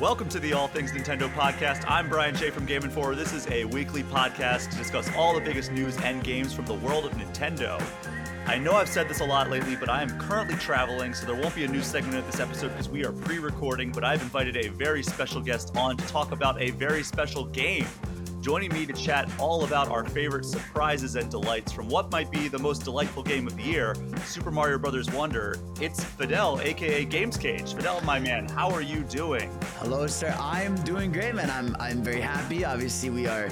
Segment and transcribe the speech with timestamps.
[0.00, 1.84] Welcome to the All Things Nintendo podcast.
[1.86, 3.14] I'm Brian Shea from Game Informer.
[3.14, 6.72] This is a weekly podcast to discuss all the biggest news and games from the
[6.72, 7.78] world of Nintendo.
[8.46, 11.36] I know I've said this a lot lately, but I am currently traveling, so there
[11.36, 13.92] won't be a news segment of this episode because we are pre recording.
[13.92, 17.86] But I've invited a very special guest on to talk about a very special game.
[18.40, 22.48] Joining me to chat all about our favorite surprises and delights from what might be
[22.48, 23.94] the most delightful game of the year,
[24.24, 25.10] Super Mario Bros.
[25.10, 27.74] Wonder, it's Fadel, aka Games Cage.
[27.74, 29.50] Fadel, my man, how are you doing?
[29.76, 30.34] Hello, sir.
[30.40, 31.50] I'm doing great, man.
[31.50, 32.64] I'm I'm very happy.
[32.64, 33.50] Obviously, we are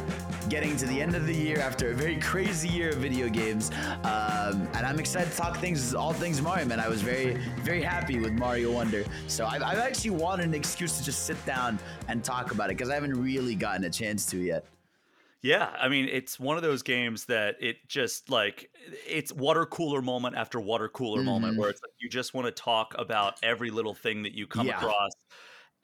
[0.48, 3.70] getting to the end of the year after a very crazy year of video games,
[4.04, 6.80] um, and I'm excited to talk things, all things Mario, man.
[6.80, 10.96] I was very very happy with Mario Wonder, so I've, I've actually wanted an excuse
[10.96, 11.78] to just sit down
[12.08, 14.64] and talk about it because I haven't really gotten a chance to yet.
[15.42, 18.70] Yeah, I mean, it's one of those games that it just like
[19.06, 21.58] it's water cooler moment after water cooler moment Mhm.
[21.60, 24.66] where it's like you just want to talk about every little thing that you come
[24.66, 24.76] Yeah.
[24.78, 25.12] across.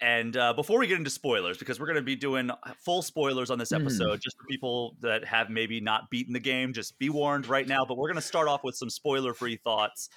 [0.00, 2.50] And uh, before we get into spoilers, because we're going to be doing
[2.84, 3.82] full spoilers on this Mhm.
[3.82, 7.69] episode, just for people that have maybe not beaten the game, just be warned right
[7.69, 7.84] now.
[7.84, 10.08] But we're going to start off with some spoiler-free thoughts.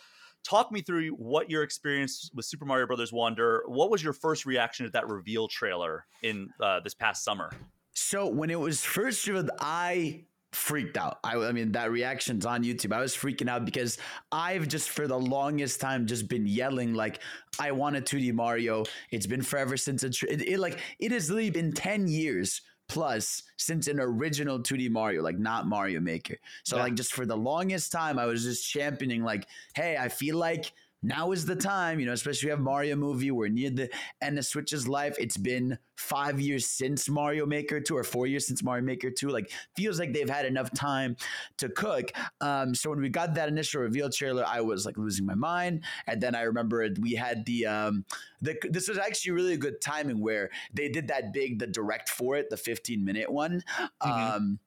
[0.44, 3.64] Talk me through what your experience with Super Mario Brothers Wonder.
[3.68, 7.52] What was your first reaction to that reveal trailer in uh, this past summer?
[8.00, 11.18] So when it was first revealed, I freaked out.
[11.24, 12.94] I, I mean, that reaction's on YouTube.
[12.94, 13.98] I was freaking out because
[14.32, 17.22] I've just for the longest time just been yelling like,
[17.60, 21.30] "I want a 2D Mario." It's been forever since tr- it, it like it has
[21.32, 26.38] literally been ten years plus since an original 2D Mario, like not Mario Maker.
[26.64, 26.84] So Yeah.
[26.84, 30.72] like just for the longest time, I was just championing like, "Hey, I feel like."
[31.04, 33.30] Now is the time, you know, especially we have Mario movie.
[33.32, 33.90] We're near the
[34.22, 35.16] end of Switch's life.
[35.20, 39.30] It's been five years since Mario Maker 2 or four years since Mario Maker 2.
[39.30, 41.16] Like feels like they've had enough time
[41.58, 42.12] to cook.
[42.42, 45.84] Um, so when we got that initial reveal trailer, I was like losing my mind.
[46.08, 48.06] And then I remember we had the um
[48.42, 52.36] the this was actually really good timing where they did that big the direct for
[52.36, 53.64] it, the 15 minute one.
[54.04, 54.36] Mhm.
[54.36, 54.60] Um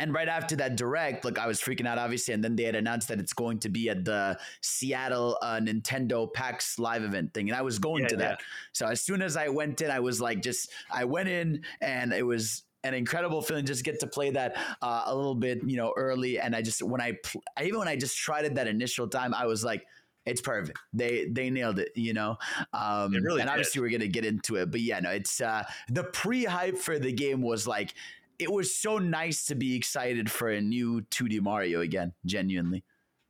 [0.00, 2.32] and right after that direct, like I was freaking out, obviously.
[2.32, 6.32] And then they had announced that it's going to be at the Seattle uh, Nintendo
[6.32, 7.50] PAX live event thing.
[7.50, 8.40] And I was going Yeah, to that.
[8.72, 12.12] So as soon as I went in, I was like, just, I went in and
[12.12, 15.76] it was an incredible feeling just get to play that uh, a little bit, you
[15.76, 16.40] know, early.
[16.40, 19.34] And I just, when I, pl- even when I just tried it that initial time,
[19.34, 19.86] I was like,
[20.26, 20.78] it's perfect.
[20.92, 22.36] They they nailed it, you know.
[22.74, 23.52] Um, really and did.
[23.52, 27.10] obviously we're gonna get into it, but yeah, no, it's uh, the pre-hype for the
[27.10, 27.94] game was like
[28.40, 32.84] it was so nice to be excited for a new 2D Mario again, genuinely.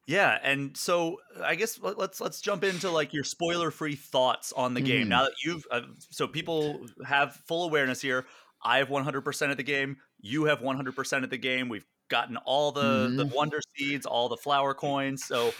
[0.07, 4.75] Yeah, and so I guess let- let's let's jump into like your spoiler-free thoughts on
[4.75, 5.07] the game.
[5.07, 5.11] Mhm.
[5.11, 8.27] Now that you've uh, so people have full awareness here.
[8.65, 9.97] I have 100% of the game.
[10.21, 11.69] You have 100% of the game.
[11.69, 13.35] We've gotten all the the Mhm.
[13.35, 15.25] wonder seeds, all the flower coins.
[15.25, 15.55] So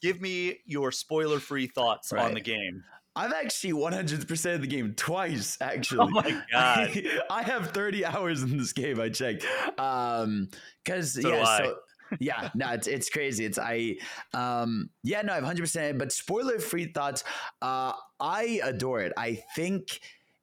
[0.00, 2.82] give me your spoiler-free thoughts on the game.
[3.16, 6.00] I've actually 100% of the game twice, actually.
[6.00, 6.90] Oh my god.
[7.30, 9.00] I have 30 hours in this game.
[9.00, 9.44] I checked.
[9.78, 10.48] Um,
[10.84, 11.76] cause So yeah, so
[12.20, 13.44] yeah, no, it's it's crazy.
[13.44, 13.96] It's I,
[14.32, 15.62] um, yeah, no, I have 100.
[15.62, 17.24] percent But spoiler free thoughts.
[17.60, 19.12] Uh, I adore it.
[19.16, 20.00] I think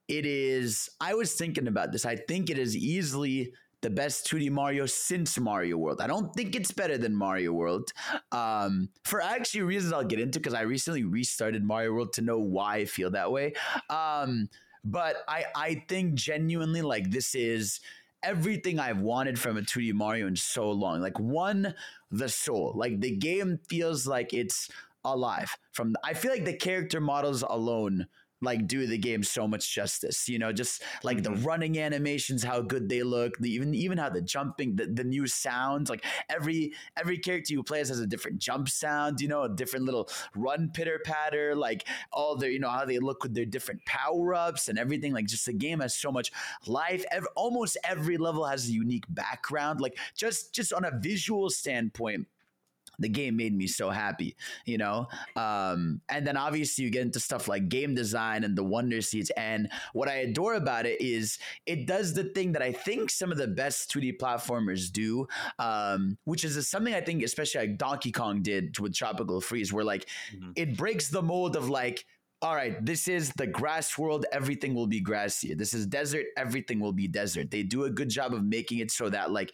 [0.07, 0.89] it is.
[1.01, 2.05] I was thinking about this.
[2.05, 3.53] I think it is easily
[3.87, 6.01] the best 2D Mario since Mario World.
[6.01, 7.93] I don't think it's better than Mario World.
[8.33, 12.37] Um, for actually reasons I'll get into because I recently restarted Mario World to know
[12.37, 13.53] why I feel that way.
[13.89, 14.49] Um,
[14.83, 17.79] but I I think genuinely like this is
[18.23, 20.99] everything I've wanted from a 2D Mario in so long.
[20.99, 21.73] Like one,
[22.11, 22.73] the soul.
[22.75, 24.67] Like the game feels like it's
[25.05, 25.55] alive.
[25.71, 28.07] From I feel like the character models alone
[28.41, 30.29] like do the game so much justice.
[30.29, 31.43] You know, just like the mm-hmm.
[31.43, 35.27] running animations, how good they look, the, even even how the jumping, the, the new
[35.27, 35.89] sounds.
[35.89, 39.21] Like every every character you play as has a different jump sound.
[39.21, 41.55] You know, a different little run pitter patter.
[41.55, 45.13] Like all their, you know, how they look with their different power ups and everything.
[45.13, 46.31] Like just the game has so much
[46.65, 47.03] life.
[47.11, 49.81] Ev- almost every level has a unique background.
[49.81, 52.27] Like just just on a visual standpoint
[52.99, 54.35] the game made me so happy,
[54.65, 55.07] you know?
[55.35, 59.29] Um, and then obviously you get into stuff like game design and the wonder seeds.
[59.37, 63.31] And what I adore about it is it does the thing that I think some
[63.31, 65.27] of the best 2D platformers do,
[65.59, 69.85] um, which is something I think especially like Donkey Kong did with Tropical Freeze, where
[69.85, 70.53] like Mhm.
[70.55, 72.05] it breaks the mold of like,
[72.41, 74.25] all right, this is the grass world.
[74.31, 75.53] Everything will be grassy.
[75.55, 76.25] This is desert.
[76.37, 77.49] Everything will be desert.
[77.49, 79.51] They do a good job of making it so that like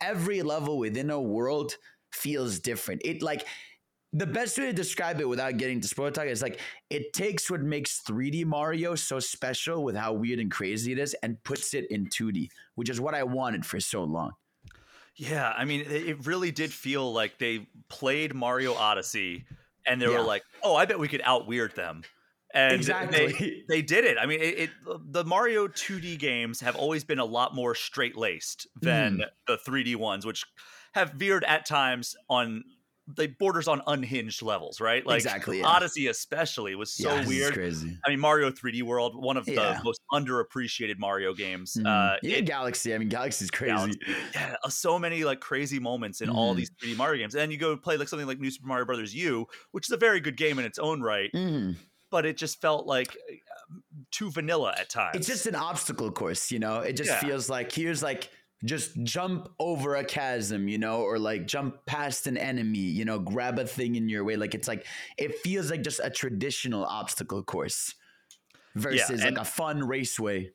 [0.00, 1.76] every level within a world
[2.14, 3.02] feels different.
[3.04, 3.46] It like
[4.12, 7.50] the best way to describe it without getting to spoiler talk is like it takes
[7.50, 11.74] what makes 3D Mario so special with how weird and crazy it is and puts
[11.74, 14.32] it in 2D, which is what I wanted for so long.
[15.16, 19.44] Yeah, I mean, it really did feel like they played Mario Odyssey,
[19.86, 20.18] and they Yeah.
[20.18, 22.02] were like, "Oh, I bet we could out weird them,"
[22.54, 23.32] And exactly.
[23.32, 24.16] they, they did it.
[24.18, 24.70] I mean, it, it,
[25.10, 29.24] the Mario 2D games have always been a lot more straight laced than mm.
[29.48, 30.44] the 3D ones, which
[30.94, 32.64] have veered at times on
[33.06, 35.06] they borders on unhinged levels, right?
[35.06, 35.66] Like exactly, yeah.
[35.66, 37.52] Odyssey especially was so yeah, weird.
[37.52, 37.98] Crazy.
[38.04, 39.74] I mean, Mario 3D World, one of yeah.
[39.74, 41.74] the most underappreciated Mario games.
[41.74, 41.86] Mm-hmm.
[41.86, 42.94] Uh, yeah, it, Galaxy.
[42.94, 43.74] I mean, Galaxy's crazy.
[43.74, 44.00] Galaxy.
[44.34, 46.38] Yeah, uh, so many like crazy moments in mm-hmm.
[46.38, 47.34] all these 3D Mario games.
[47.34, 49.92] And then you go play like something like New Super Mario Brothers U, which is
[49.92, 51.30] a very good game in its own right.
[51.34, 51.72] Mm-hmm.
[52.10, 53.74] But it just felt like uh,
[54.12, 55.16] too vanilla at times.
[55.16, 56.80] It's just an obstacle course, you know.
[56.80, 58.30] It just feels like here's like
[58.64, 63.18] just jump over a chasm, you know, or like jump past an enemy, you know,
[63.18, 64.36] grab a thing in your way.
[64.36, 64.86] Like it's like
[65.18, 67.94] it feels like just a traditional obstacle course
[68.74, 70.50] versus yeah, like a fun raceway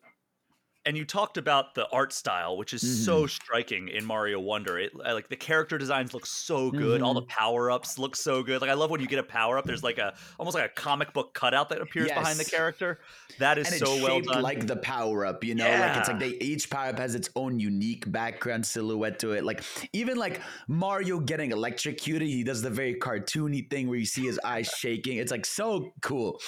[0.90, 3.04] and you talked about the art style, which is mm-hmm.
[3.04, 4.80] so striking in Mario Wonder.
[4.80, 6.96] It like the character designs look so good.
[6.96, 7.04] Mm-hmm.
[7.04, 7.30] All the mm-hmm.
[7.30, 8.60] power ups look so good.
[8.60, 9.66] Like I love when you get a power up.
[9.66, 12.18] There's like a almost like a comic book cutout that appears yes.
[12.18, 13.02] behind the character.
[13.38, 14.42] That is and so well done.
[14.42, 15.90] Like the power up, you know, yeah.
[15.90, 19.44] like it's like they each power up has its own unique background silhouette to it.
[19.44, 19.62] Like
[19.94, 24.40] even like Mario getting electrocuted, he does the very cartoony thing where you see his
[24.44, 25.20] eyes shaking.
[25.20, 26.42] It's like so cool.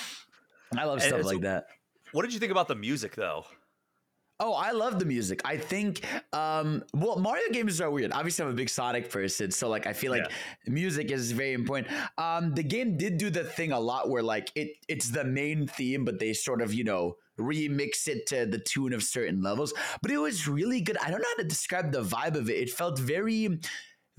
[0.76, 1.68] I love stuff like that.
[2.12, 3.46] What did you think about the music though?
[4.44, 5.40] Oh, I love the music.
[5.46, 6.04] I think,
[6.34, 8.12] um, well, Mario games are weird.
[8.12, 10.74] Obviously, I'm a big Sonic person, so like I feel like yeah.
[10.74, 11.96] music is very important.
[12.18, 15.68] Um, the game did do the thing a lot where like it it's the main
[15.68, 19.74] theme, but they sort of you know remix it to the tune of certain levels.
[20.02, 20.98] But it was really good.
[20.98, 22.54] I don't know how to describe the vibe of it.
[22.54, 23.60] It felt very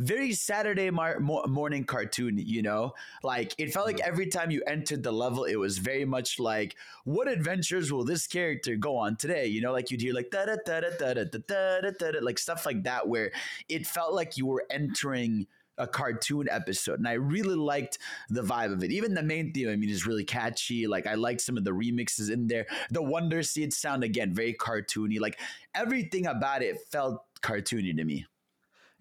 [0.03, 2.93] very Saturday mar- morning cartoon, you know?
[3.23, 4.09] Like it felt like mm-hmm.
[4.09, 8.27] every time you entered the level, it was very much like, what adventures will this
[8.27, 9.47] character go on today?
[9.47, 12.19] You know, like you'd hear like da da da da da da da da da
[12.21, 13.33] like stuff like that, where
[13.69, 15.47] it felt like you were entering
[15.79, 17.97] a cartoon episode and i really liked
[18.29, 21.15] the vibe of it even the main theme i mean is really catchy like i
[21.15, 25.41] liked some of the remixes in there the wonder seed sound again very cartoony like
[25.75, 28.27] everything about it felt cartoony to me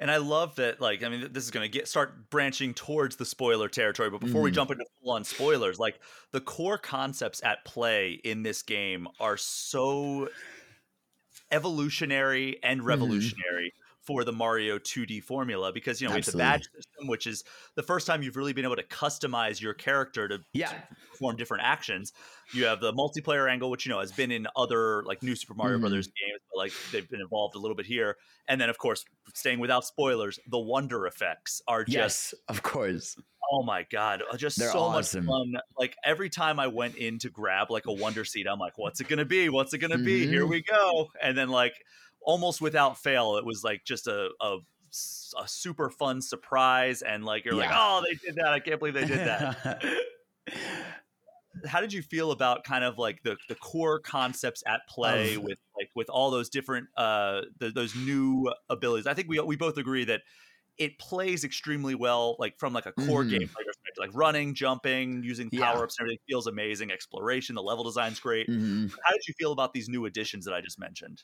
[0.01, 3.17] and I love that, like, I mean, this is going to get start branching towards
[3.17, 4.09] the spoiler territory.
[4.09, 4.45] But before mm.
[4.45, 4.55] we mm-hmm.
[4.55, 5.99] jump into full on spoilers, like
[6.31, 10.27] the core concepts at play in this game are so
[11.51, 12.87] evolutionary and mm-hmm.
[12.87, 13.73] revolutionary.
[14.03, 16.39] For the Mario 2D formula because you know Absolutely.
[16.39, 17.43] we have the badge system, which is
[17.75, 20.73] the first time you've really been able to customize your character to, yeah.
[21.11, 22.11] perform different actions.
[22.51, 25.53] You have the multiplayer angle, which you know has been in other like new Super
[25.53, 25.81] Mario mm.
[25.81, 28.17] Brothers games, but like they've been involved a little bit here.
[28.47, 29.05] And then of course,
[29.35, 33.15] staying without spoilers, the wonder effects are just yes, of course.
[33.53, 35.25] Oh my god, uh, just They're so awesome.
[35.25, 35.53] much fun.
[35.77, 39.01] Like every time I went in to grab like a wonder seed, I'm like, what's
[39.01, 39.49] it gonna be?
[39.49, 40.05] What's it gonna mm-hmm.
[40.05, 40.27] be?
[40.27, 40.49] Here mm-hmm.
[40.49, 41.09] we go.
[41.21, 41.73] And then like
[42.23, 44.57] almost without fail, it was like just a, a
[45.41, 47.61] a super fun surprise and like you're yeah.
[47.61, 48.47] like oh they did that.
[48.47, 49.83] I can't believe they did that.
[51.65, 55.59] How did you feel about kind of like the, the core concepts at play with
[55.77, 59.07] like with all those different uh the, those new abilities?
[59.07, 60.21] I think we we both agree that
[60.81, 63.29] it plays extremely well, like from like a core mm.
[63.29, 66.91] gameplay perspective, like running, jumping, using power ups, and everything feels amazing.
[66.91, 68.49] Exploration, the level design's great.
[68.49, 68.87] Mm-hmm.
[68.87, 71.21] How did you feel about these new additions that I just mentioned?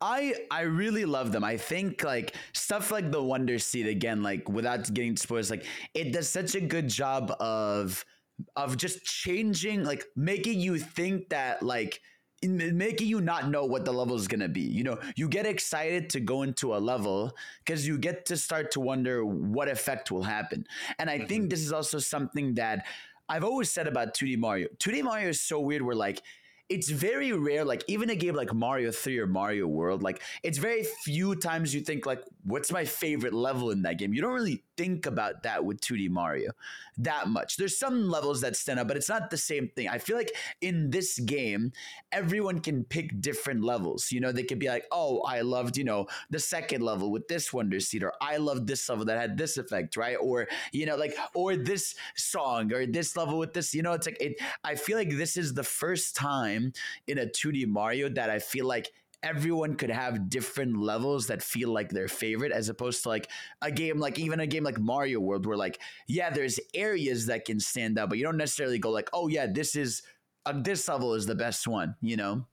[0.00, 1.44] I I really love them.
[1.44, 6.14] I think like stuff like the Wonder Seed again, like without getting spoilers, like it
[6.14, 8.06] does such a good job of
[8.56, 12.00] of just changing, like making you think that like
[12.48, 14.62] making you not know what the level is going to be.
[14.62, 18.70] You know, you get excited to go into a level because you get to start
[18.72, 20.66] to wonder what effect will happen.
[20.98, 21.26] And I mm-hmm.
[21.26, 22.86] think this is also something that
[23.28, 24.68] I've always said about 2D Mario.
[24.78, 26.22] 2D Mario is so weird where like
[26.68, 30.56] it's very rare like even a game like mario 3 or mario world like it's
[30.56, 34.12] very few times you think like what's my favorite level in that game?
[34.12, 36.50] You don't really think about that with 2d mario
[36.98, 37.56] that much.
[37.56, 39.88] There's some levels that stand out but it's not the same thing.
[39.88, 41.72] I feel like in this game
[42.12, 44.12] everyone can pick different levels.
[44.12, 47.28] You know they could be like oh i loved you know the second level with
[47.28, 50.16] this wonder seed or i loved this level that had this effect right?
[50.20, 54.06] Or you know like or this song or this level with this you know it's
[54.06, 56.72] like it i feel like this is the first time time
[57.06, 58.90] in a 2D Mario that I feel like
[59.22, 63.30] everyone could have different levels that feel like their favorite as opposed to like
[63.62, 67.46] a game like even a game like Mario World where like yeah there's areas that
[67.46, 70.02] can stand out but you don't necessarily go like oh yeah this is
[70.44, 72.46] uh, this level is the best one you know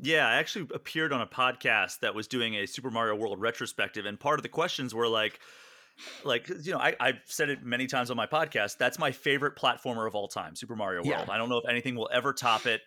[0.00, 4.06] yeah, I actually appeared on a podcast that was doing a Super Mario World retrospective,
[4.06, 5.38] and part of the questions were like,
[6.24, 8.78] like you know, I, I've said it many times on my podcast.
[8.78, 11.26] That's my favorite platformer of all time, Super Mario World.
[11.26, 11.32] Yeah.
[11.32, 12.80] I don't know if anything will ever top it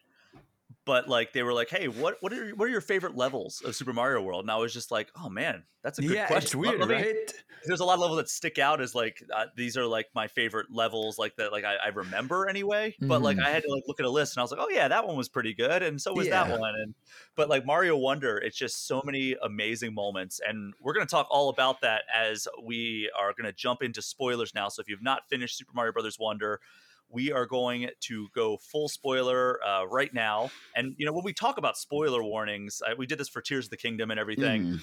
[0.85, 3.75] but like they were like, "Hey, what what are what are your favorite levels of
[3.75, 6.35] Super Mario World?" And I was just like, "Oh man, that's a good yeah, question."
[6.37, 7.31] it's weird, me- right?
[7.67, 10.27] There's a lot of levels that stick out as like uh, these are like my
[10.27, 12.95] favorite levels, like that, like I, I remember anyway.
[13.07, 13.47] But like Mhm.
[13.47, 15.07] I had to like look at a list, and I was like, "Oh yeah, that
[15.07, 16.75] one was pretty good," and so was that one.
[16.75, 16.93] And
[17.35, 21.49] but like Mario Wonder, it's just so many amazing moments, and we're gonna talk all
[21.49, 24.69] about that as we are gonna jump into spoilers now.
[24.69, 26.61] So if you've not finished Super Mario Brothers Wonder,
[27.15, 30.51] we are going to go full spoiler uh, right now.
[30.75, 33.65] And you know, when we talk about spoiler warnings, I, we did this for Tears
[33.65, 34.63] of the Kingdom and everything.
[34.63, 34.81] Mm.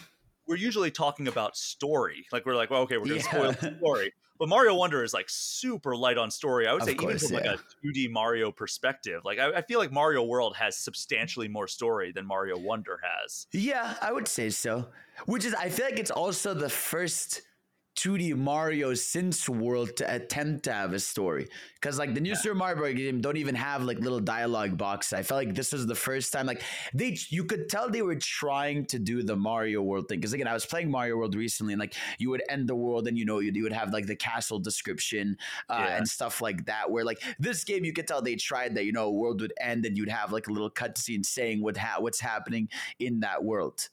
[0.48, 2.26] We're usually talking about story.
[2.32, 4.12] Like we're like, well, okay, we're going to spoil the story.
[4.38, 6.66] But Mario Wonder is like super light on story.
[6.66, 7.50] I would Of say course, even from yeah.
[7.52, 9.20] like a 2D Mario perspective.
[9.24, 13.46] Like I, I feel like Mario World has substantially more story than Mario Wonder has.
[13.52, 14.88] Yeah, I would say so.
[15.26, 17.42] Which is, I feel like it's also the first
[18.02, 21.46] 2D Mario since World to attempt to have a story.
[21.74, 22.94] Because like the new Super Mario Bros.
[22.94, 25.12] game don't even have like little dialogue boxes.
[25.12, 28.16] I felt like this was the first time like they you could tell they were
[28.16, 30.18] trying to do the Mario World thing.
[30.18, 33.06] Because again, I was playing Mario World recently, and like you would end the world,
[33.06, 35.36] and you know you, you would have like the castle description
[35.68, 35.96] uh, Yeah.
[35.98, 36.90] and stuff like that.
[36.90, 38.84] Where like this game, you could tell they tried that.
[38.84, 42.00] You know, world would end, and you'd have like a little cutscene saying what ha-
[42.00, 42.68] what's happening
[42.98, 43.88] in that world.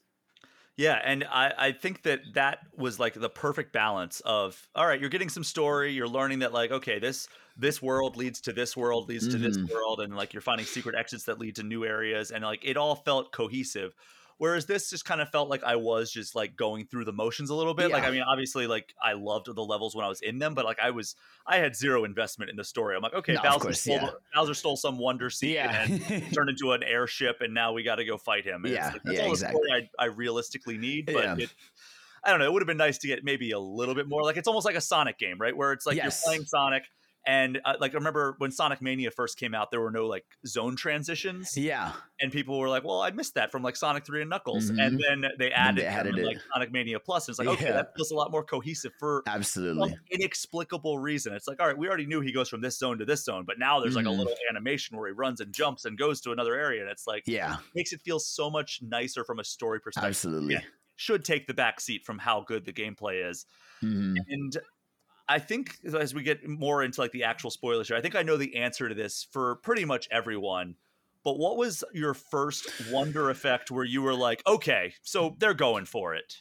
[0.80, 4.98] Yeah, and I, I think that that was like the perfect balance of all right,
[4.98, 8.74] you're getting some story, you're learning that like okay, this this world leads to this
[8.78, 9.70] world leads to this Mhm.
[9.70, 12.78] world, and like you're finding secret exits that lead to new areas, and like it
[12.78, 13.94] all felt cohesive.
[14.40, 17.50] Whereas this just kind of felt like I was just like going through the motions
[17.50, 17.90] a little bit.
[17.90, 20.64] Like I mean, obviously, like I loved the levels when I was in them, but
[20.64, 21.14] like I was,
[21.46, 22.96] I had zero investment in the story.
[22.96, 24.08] I'm like, okay, No, Bowser, course, stole, yeah.
[24.34, 25.82] Bowser stole some wonder seed Yeah.
[25.86, 26.00] and
[26.32, 28.64] turned into an airship, and now we got to go fight him.
[28.64, 29.60] And Yeah, like, that's yeah, all exactly.
[29.60, 31.36] the story I, I realistically need, but Yeah.
[31.38, 31.50] it,
[32.24, 32.46] I don't know.
[32.46, 34.22] It would have been nice to get maybe a little bit more.
[34.22, 35.54] Like it's almost like a Sonic game, right?
[35.54, 36.22] Where it's like Yes.
[36.24, 36.84] you're playing Sonic,
[37.26, 40.24] and uh, like I remember when Sonic Mania first came out, there were no like
[40.46, 41.92] zone transitions, yeah.
[42.20, 44.86] and people were like, "Well, I missed that from like Sonic Three and Knuckles," Mhm.
[44.86, 46.26] and then they added, they them added in, it.
[46.26, 47.72] like Sonic Mania Plus, and it's like, okay, Yeah.
[47.72, 49.96] that feels a lot more cohesive for Absolutely.
[50.10, 51.34] inexplicable reason.
[51.34, 53.44] It's like, all right, we already knew he goes from this zone to this zone,
[53.46, 54.18] but now there's like a Mhm.
[54.18, 57.24] little animation where he runs and jumps and goes to another area, and it's like
[57.26, 60.08] Yeah, makes it feel so much nicer from a story perspective.
[60.10, 60.54] absolutely.
[60.54, 60.60] Yeah.
[60.96, 63.46] Should take the back seat from how good the gameplay is.
[63.82, 64.16] Mhm.
[64.28, 64.58] And
[65.30, 68.24] I think as we get more into like the actual spoilers here, I think I
[68.24, 70.74] know the answer to this for pretty much everyone.
[71.22, 75.84] But what was your first wonder effect where you were like, okay, so they're going
[75.84, 76.38] for it?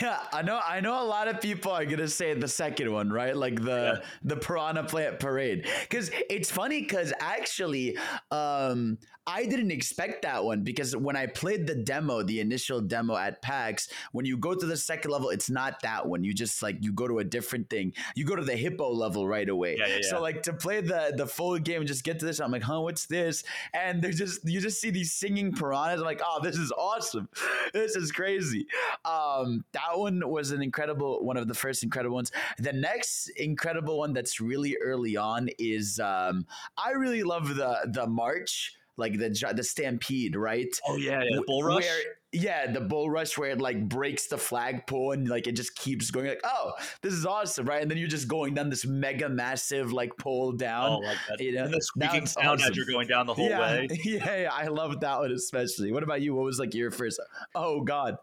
[0.00, 0.60] Yeah, I know.
[0.66, 3.36] I know a lot of people are gonna say the second one, right?
[3.36, 6.80] Like the the Piranha Plant Parade, because it's funny.
[6.80, 7.96] Because actually,
[8.30, 13.16] um, I didn't expect that one because when I played the demo, the initial demo
[13.16, 16.24] at PAX, when you go to the second level, it's not that one.
[16.24, 17.92] You just like you go to a different thing.
[18.16, 19.76] You go to the hippo level right away.
[19.78, 20.10] Yeah, yeah, yeah.
[20.10, 22.62] So like to play the the full game and just get to this, I'm like,
[22.62, 23.44] huh, what's this?
[23.72, 26.00] And they're just you just see these singing piranhas.
[26.00, 27.28] I'm like, oh, this is awesome.
[27.72, 28.66] This is crazy.
[29.04, 32.32] Um, that one was an incredible one of the first incredible ones.
[32.58, 38.06] The next incredible one that's really early on is um, I really love the the
[38.06, 40.68] march, like the the stampede, right?
[40.86, 41.82] Oh yeah, yeah, the bull rush.
[41.84, 42.00] Where,
[42.32, 46.12] yeah, the bull rush where it like breaks the flagpole and like it just keeps
[46.12, 47.82] going like, oh, this is awesome, right?
[47.82, 50.90] And then you're just going down this mega massive like pole down.
[50.90, 51.40] oh, like that.
[51.40, 53.88] you know, and the squeaking sound as you're going down the whole yeah, way.
[54.04, 55.90] yeah, yeah, I love that one especially.
[55.90, 56.32] What about you?
[56.36, 57.20] What was like your first?
[57.56, 58.16] Oh God,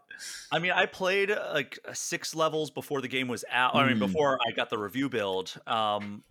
[0.50, 3.74] I mean, I played uh, like six levels before the game was out.
[3.74, 4.00] I mean, Mm.
[4.00, 5.54] before I got the review build.
[5.66, 6.22] Um,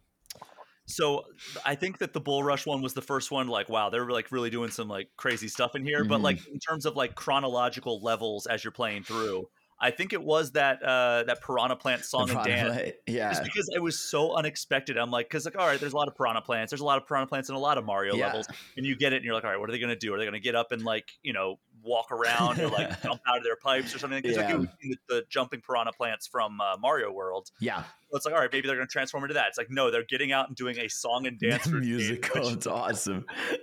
[0.88, 1.26] so
[1.66, 3.48] I think that the Bull Rush one was the first one.
[3.48, 6.04] Like, wow, they're like really doing some like crazy stuff in here.
[6.06, 6.24] But Mhm.
[6.24, 10.54] like in terms of like chronological levels as you're playing through, I think it was
[10.54, 12.74] that uh, that Piranha Plant song and dance.
[12.76, 14.98] Piranha- yeah, Just because it was so unexpected.
[14.98, 16.72] I'm like, because like, all right, there's a lot of piranha plants.
[16.72, 18.26] There's a lot of piranha plants in a lot of Mario Yeah.
[18.28, 20.14] levels, and you get it, and you're like, all right, what are they gonna do?
[20.14, 23.38] Are they gonna get up and like, you know, walk around or like jump out
[23.38, 24.22] of their pipes or something?
[24.22, 24.58] Because like, Yeah.
[24.60, 27.50] you've seen the, the jumping piranha plants from uh, Mario World.
[27.60, 29.48] yeah, So it's like, all right, maybe they're gonna transform into that.
[29.50, 32.42] It's like, no, they're getting out and doing a song and dance musical.
[32.44, 33.26] which- It's awesome.
[33.52, 33.62] it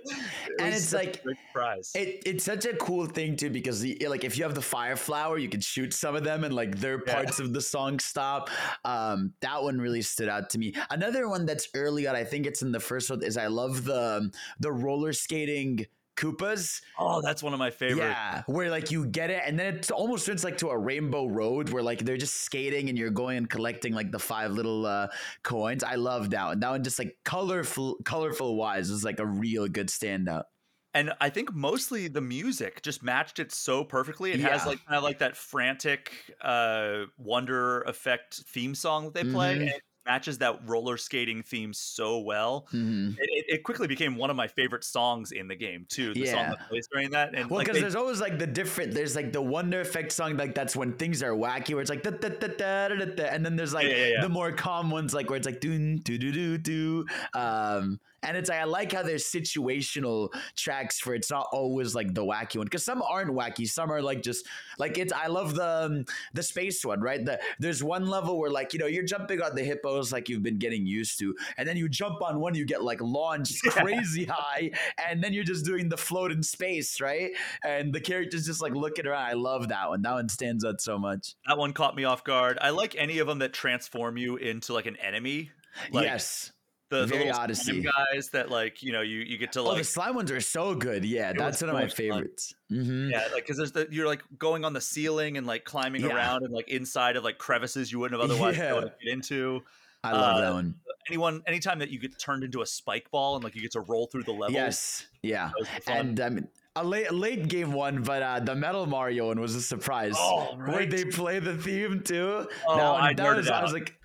[0.59, 1.91] and it's like- surprise.
[1.95, 4.95] It, it's such a cool thing too because the, like if you have the fire
[4.95, 7.13] flower, you can shoot some of them and like their Yeah.
[7.13, 8.49] parts of the song stop.
[8.83, 10.73] Um, that one really stood out to me.
[10.89, 13.83] Another one that's early on, I think it's in the first one, is I love
[13.85, 16.81] the the roller skating Koopas.
[16.97, 17.99] oh, that's one of my favorites.
[17.99, 21.27] Yeah, where like you get it, and then it almost turns like to a rainbow
[21.27, 24.85] road where like they're just skating and you're going and collecting like the five little
[24.85, 25.07] uh,
[25.43, 25.83] coins.
[25.83, 26.59] I love that one.
[26.61, 30.43] That one just like colorful, colorful wise is like a real good standout.
[30.93, 34.31] and I think mostly the music just matched it so perfectly.
[34.31, 39.25] It has like kind of like that frantic uh wonder effect theme song that they
[39.25, 39.55] play.
[39.55, 39.69] Mhm.
[40.05, 42.67] Matches that roller skating theme so well.
[42.71, 43.15] Mhm.
[43.17, 46.13] It, it, quickly became one of my favorite songs in the game too.
[46.13, 46.49] The song Yeah.
[46.51, 48.93] that plays during that, and Well, like because they- there's always like the different.
[48.93, 52.03] There's like the Wonder Effect song, like that's when things are wacky, where it's like
[52.03, 54.91] da, da, da, da, da, da, and then there's like Yeah, yeah, the more calm
[54.91, 57.05] ones, like where it's like doo doo doo doo doo.
[57.33, 62.13] Um, and it's like I like how there's situational tracks for it's not always like
[62.13, 64.45] the wacky one because some aren't wacky, some are like just
[64.77, 65.13] like it's.
[65.13, 67.23] I love the um, the space one, right?
[67.23, 70.43] The there's one level where like you know you're jumping on the hippos like you've
[70.43, 74.25] been getting used to, and then you jump on one, you get like launched crazy
[74.25, 74.71] high,
[75.07, 77.31] and then you're just doing the float in space, right?
[77.63, 79.25] And the characters just like looking around.
[79.25, 80.01] I love that one.
[80.01, 81.35] That one stands out so much.
[81.47, 82.57] that one caught me off guard.
[82.61, 85.51] I like any of them that transform you into like an enemy.
[85.91, 86.51] Like yes.
[86.89, 87.81] The, the very little Odyssey.
[87.81, 90.39] guys that like you know you you get to like Oh, the slime ones are
[90.41, 91.03] so good.
[91.03, 92.53] Yeah, It that's one of my favorites.
[92.69, 96.01] hmm Yeah, like because there's the you're like going on the ceiling and like climbing
[96.03, 96.15] Yeah.
[96.15, 98.73] around and like inside of like crevices you wouldn't have otherwise Yeah.
[98.81, 99.61] to get into.
[100.03, 100.75] I love Uh, that one.
[101.09, 103.81] Anyone, anytime that you get turned into a spike ball and like you get to
[103.81, 104.53] roll through the levels.
[104.53, 105.07] Yes.
[105.23, 105.51] Yeah.
[105.57, 105.97] those were fun.
[105.97, 109.61] And um, a late, late game one, but uh, the Metal Mario one was a
[109.61, 110.13] surprise.
[110.17, 110.89] Oh, Where right.
[110.89, 112.47] they play the theme too.
[112.67, 113.95] Oh, that one, I that was, I was like,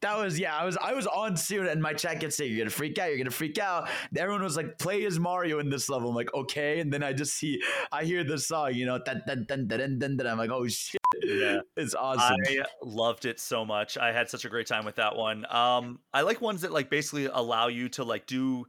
[0.00, 0.56] that was yeah.
[0.56, 3.08] I was I was on soon, and my chat kept saying, "You're gonna freak out.
[3.08, 6.32] You're gonna freak out." Everyone was like, "Play as Mario in this level." I'm like,
[6.34, 9.66] "Okay," and then I just see, I hear the song, you know, dun, dun, dun,
[9.66, 10.26] dun, dun, dun.
[10.26, 11.60] I'm like, "Oh shit, Yeah.
[11.76, 13.98] it's awesome." I loved it so much.
[13.98, 15.44] I had such a great time with that one.
[15.52, 18.66] Um, I like ones that like basically allow you to like do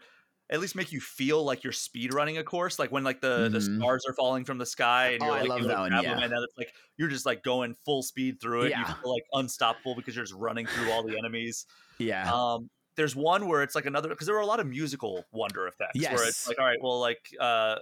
[0.49, 3.49] at least make you feel like you're speed running a course, like when like the
[3.49, 3.77] the Mhm.
[3.79, 5.91] stars are falling from the sky and Oh, you're I like, love you, that one,
[5.91, 6.19] yeah.
[6.23, 8.69] and it's like you're just like going full speed through it.
[8.69, 8.87] Yeah.
[8.87, 11.65] You feel like unstoppable because you're just running through all the enemies.
[11.97, 12.31] yeah.
[12.33, 15.67] Um, there's one where it's like another because there were a lot of musical wonder
[15.67, 16.13] effects Yes.
[16.17, 17.75] where it's like, all right, well, like, uh,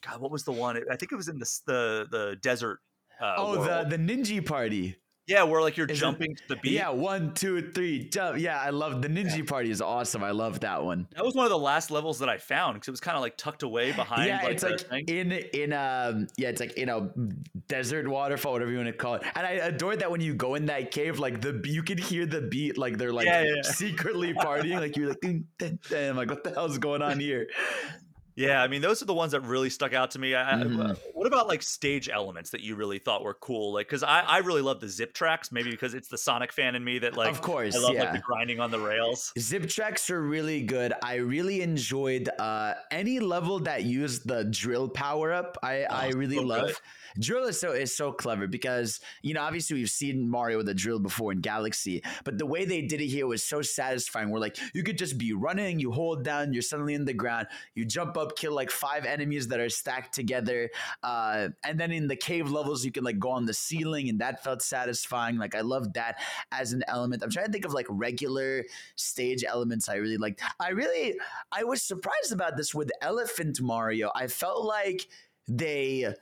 [0.00, 0.76] God, what was the one?
[0.90, 2.78] I think it was in the the the desert.
[3.20, 3.90] Uh, oh, world.
[3.90, 4.96] the the Ninja Party.
[5.26, 6.72] Yeah, where like you're Is it- jumping to the beat.
[6.72, 8.38] Yeah, one, two, three, jump.
[8.38, 10.22] Yeah, I love the Ninja Party is awesome.
[10.24, 11.06] I love that one.
[11.14, 13.22] That was one of the last levels that I found because it was kind of
[13.22, 14.26] like tucked away behind.
[14.28, 15.04] yeah, like, it's like thing.
[15.08, 17.08] in in um yeah, it's like in a
[17.68, 19.22] desert waterfall, whatever you want to call it.
[19.34, 22.26] And I adore that when you go in that cave, like the you can hear
[22.26, 23.62] the beat, like they're like Yeah, yeah, yeah.
[23.62, 24.80] secretly partying.
[24.80, 26.10] Like you're like, ding, ding, ding.
[26.10, 27.46] I'm like, what the hell's going on here?
[28.34, 30.34] Yeah, I mean, those are the ones that really stuck out to me.
[30.34, 30.98] I, I- Mhm.
[31.14, 33.72] what about like stage elements that you really thought were cool?
[33.74, 36.74] Like, because I, I really love the zip tracks, maybe because it's the Sonic fan
[36.74, 38.04] in me that like, of course, I love yeah.
[38.04, 39.32] like the grinding on the rails.
[39.38, 40.92] Zip tracks are really good.
[41.02, 45.58] I really enjoyed uh, any level that used the drill power up.
[45.62, 46.66] I, I Oh, really so love.
[46.68, 46.76] good.
[47.18, 50.74] Drill is so is so clever because you know obviously we've seen Mario with a
[50.74, 54.30] drill before in Galaxy, but the way they did it here was so satisfying.
[54.30, 57.48] We're like you could just be running, you hold down, you're suddenly in the ground,
[57.74, 60.70] you jump up, kill like five enemies that are stacked together,
[61.02, 64.20] uh, and then in the cave levels you can like go on the ceiling, and
[64.20, 65.36] that felt satisfying.
[65.36, 67.22] Like I love that as an element.
[67.22, 68.64] I'm trying to think of like regular
[68.96, 70.42] stage elements I really liked.
[70.60, 71.14] I really
[71.50, 74.10] I was surprised about this with Elephant Mario.
[74.14, 75.06] I felt like
[75.48, 76.12] they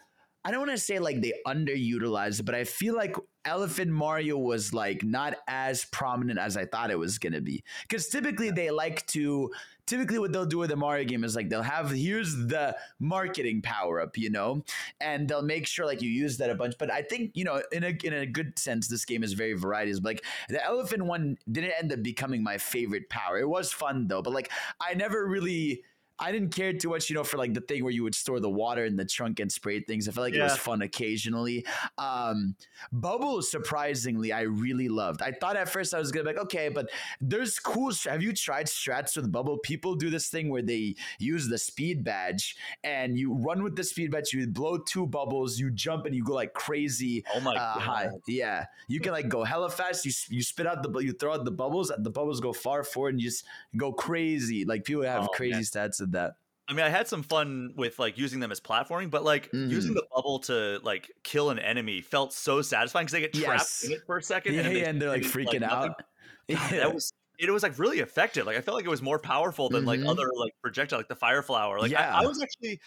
[0.42, 4.72] I don't want to say like they underutilized but I feel like Elephant Mario was
[4.72, 7.62] like not as prominent as I thought it was gonna be.
[7.82, 9.50] Because typically they like to
[9.90, 13.60] typically what they'll do with the Mario game is like they'll have here's the marketing
[13.60, 14.64] power up, you know,
[15.00, 16.76] and they'll make sure like you use that a bunch.
[16.78, 19.54] But I think you know in a in a good sense this game is very
[19.54, 19.98] varieties.
[19.98, 23.40] But like the elephant one didn't end up becoming my favorite power.
[23.40, 24.50] It was fun though, but like
[24.80, 25.82] I never really.
[26.20, 28.40] I didn't care too much, you know, for like the thing where you would store
[28.40, 30.08] the water in the trunk and spray things.
[30.08, 31.64] I felt like it was fun occasionally.
[31.98, 32.56] Um,
[32.92, 35.22] Bubbles, surprisingly, I really loved.
[35.22, 37.92] I thought at first I was gonna be like, okay, but there's cool.
[38.04, 39.58] Have you tried strats with Bubble?
[39.58, 43.84] People do this thing where they use the speed badge and you run with the
[43.84, 44.32] speed badge.
[44.32, 47.80] You blow two bubbles, you jump and you go like crazy Oh my uh, god!
[47.80, 48.08] high.
[48.26, 50.04] Yeah, you can like go hella fast.
[50.04, 51.92] You you spit out the you throw out the bubbles.
[51.96, 53.44] The bubbles go far forward and you just
[53.76, 54.64] go crazy.
[54.64, 55.62] Like people have Oh, crazy man.
[55.62, 56.34] stats of that.
[56.68, 59.90] I mean, I had some fun with like using them as platforming, but like using
[59.92, 59.94] Mhm.
[59.96, 63.84] the bubble to like kill an enemy felt so satisfying because they get trapped Yes.
[63.84, 64.54] in it for a second.
[64.54, 65.90] Yeah, and, they, and they're like freaking nothing.
[65.90, 65.96] out.
[65.98, 66.04] God,
[66.48, 66.68] Yeah.
[66.70, 68.46] That was it was like really effective.
[68.46, 70.08] Like I felt like it was more powerful than like Mhm.
[70.10, 71.80] other like projectile, like the fire flower.
[71.80, 72.80] Like I, I was actually.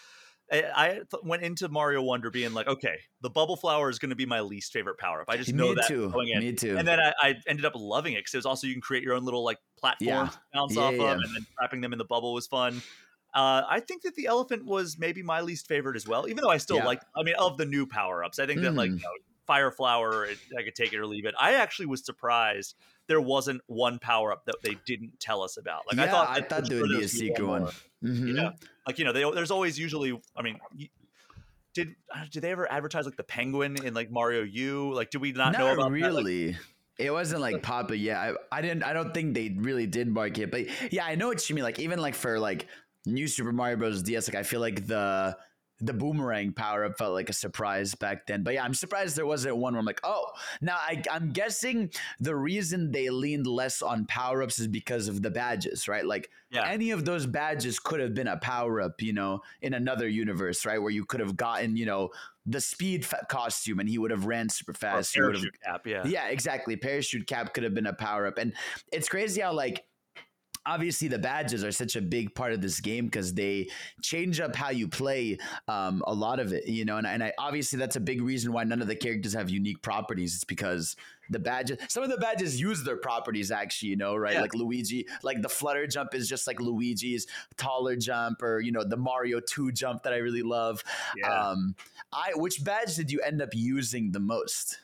[0.52, 4.10] I, I th- went into Mario Wonder being like, okay, the bubble flower is going
[4.10, 5.30] to be my least favorite power up.
[5.30, 6.10] I just know Me that too.
[6.10, 6.40] going in.
[6.40, 6.76] Me too.
[6.76, 9.02] And then I, I ended up loving it because it was also you can create
[9.02, 10.26] your own little like platforms Yeah.
[10.26, 12.82] to bounce Yeah, off yeah, of, and then trapping them in the bubble was fun.
[13.34, 16.50] Uh, I think that the elephant was maybe my least favorite as well, even though
[16.50, 16.86] I still Yeah.
[16.86, 17.02] like.
[17.16, 19.10] I mean, of the new power ups, I think that like you know,
[19.46, 21.34] fire flower, it, I could take it or leave it.
[21.38, 22.76] I actually was surprised
[23.08, 25.82] there wasn't one power up that they didn't tell us about.
[25.86, 27.62] Like yeah, I thought, I thought there would be a secret one.
[27.62, 27.70] more.
[28.02, 28.36] Mhm.
[28.36, 28.50] Yeah,
[28.86, 30.18] like you know, they, there's always usually.
[30.36, 30.58] I mean.
[31.74, 34.92] did uh, did they ever advertise like the penguin in like Mario U?
[34.94, 36.12] Like, do we not, Not know about that?
[36.12, 36.56] Like, really.
[36.96, 37.96] It wasn't like Papa.
[37.96, 38.20] Yeah,
[38.52, 38.84] I, I didn't.
[38.84, 41.64] I don't think they really did market it, but yeah, I know what you mean.
[41.64, 42.68] Like even like for like
[43.06, 44.02] new Super Mario Bros.
[44.02, 45.36] DS, like I feel like the
[45.80, 48.44] the boomerang power up felt like a surprise back then.
[48.44, 50.26] But yeah, I'm surprised there wasn't one where I'm like, oh,
[50.60, 51.90] now I, I'm guessing
[52.20, 56.06] the reason they leaned less on power ups is because of the badges, right?
[56.06, 56.66] Like Yeah.
[56.70, 60.64] any of those badges could have been a power up, you know, in another universe,
[60.64, 60.78] right?
[60.78, 62.10] Where you could have gotten, you know,
[62.46, 65.12] the speed fa- costume and he would have ran super fast.
[65.16, 66.02] have parachute cap, yeah.
[66.06, 66.76] yeah, exactly.
[66.76, 68.38] Parachute cap could have been a power up.
[68.38, 68.54] And
[68.92, 69.84] it's crazy how like
[70.66, 73.68] obviously the badges are such a big part of this game because they
[74.02, 77.32] change up how you play um, a lot of it, you know, and, and I,
[77.38, 80.34] obviously that's a big reason why none of the characters have unique properties.
[80.34, 80.96] It's because
[81.30, 84.34] the badges, some of the badges use their properties actually, you know, right?
[84.34, 84.42] Yeah.
[84.42, 88.84] Like Luigi, like the flutter jump is just like Luigi's taller jump or, you know,
[88.84, 90.82] the Mario 2 jump that I really love.
[91.16, 91.32] Yeah.
[91.32, 91.74] Um,
[92.12, 94.78] I, which badge did you end up using the most?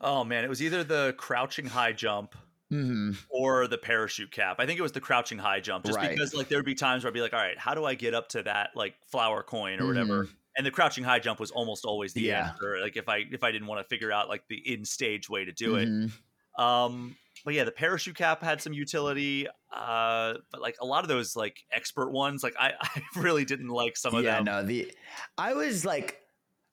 [0.00, 2.34] Oh man, it was either the crouching high jump
[2.70, 4.56] hmm or the parachute cap.
[4.58, 6.10] I think it was the crouching high jump, just Right.
[6.10, 7.94] because like there would be times where I'd be like, all right, how do I
[7.94, 10.28] get up to that like flower coin or whatever?
[10.56, 12.28] And the crouching high jump was almost always the Mm-hmm.
[12.28, 12.48] Yeah.
[12.50, 12.80] answer.
[12.80, 15.44] Like if I if I didn't want to figure out like the in stage way
[15.44, 15.88] to do it.
[15.88, 16.12] Mhm.
[16.58, 19.46] Um, but yeah, the parachute cap had some utility.
[19.70, 23.68] Uh, but like a lot of those like expert ones, like I, I really didn't
[23.68, 24.44] like some of yeah, them.
[24.44, 24.90] no, the
[25.36, 26.22] I was like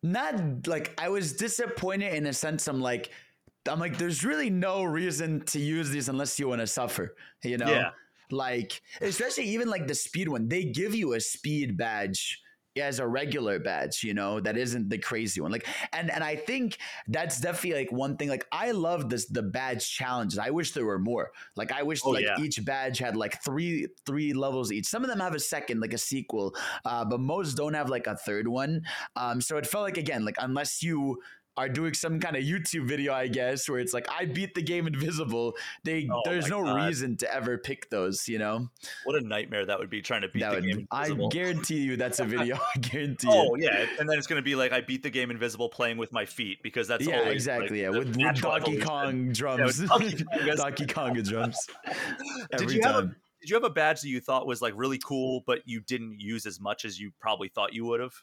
[0.02, 2.68] not like I was disappointed in a sense.
[2.68, 3.12] I'm like,
[3.70, 7.58] I'm like, there's really no reason to use these unless you want to suffer, you
[7.58, 7.70] know?
[7.70, 7.92] Yeah.
[8.32, 12.42] Like, especially even like the speed one, they give you a speed badge
[12.76, 15.52] as a regular badge, you know, that isn't the crazy one.
[15.52, 18.30] Like, and and I think that's definitely like one thing.
[18.30, 20.40] Like, I love this the badge challenges.
[20.40, 21.30] I wish there were more.
[21.56, 22.40] Like, I wish Oh, like yeah.
[22.40, 24.88] each badge had like three three levels each.
[24.88, 28.08] Some of them have a second, like a sequel, uh, but most don't have like
[28.08, 28.82] a third one.
[29.16, 31.22] Um, so it felt like again, like unless you
[31.56, 34.62] are doing some kind of YouTube video, I guess, where it's like I beat the
[34.62, 35.56] game invisible.
[35.84, 36.88] They Oh there's no God.
[36.88, 38.70] reason to ever pick those, you know.
[39.04, 41.78] What a nightmare that would be trying to beat that the would game I guarantee
[41.80, 42.56] you that's a video.
[42.76, 43.66] I guarantee Oh you.
[43.66, 46.26] yeah, and then it's gonna be like I beat the game invisible playing with my
[46.26, 47.70] feet because that's yeah, always, exactly.
[47.70, 48.80] like, yeah, with, with Donkey.
[48.80, 50.58] Kong drums, with Donkey Kong, yes.
[50.58, 51.58] Donkey Kong drums.
[52.58, 53.02] Did you have a.
[53.42, 56.20] Did you have a badge that you thought was like really cool, but you didn't
[56.20, 58.14] use as much as you probably thought you would have?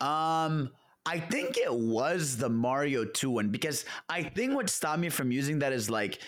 [0.00, 0.70] Um,
[1.06, 5.30] I think it was the Mario 2 one because I think what stopped me from
[5.30, 6.20] using that is like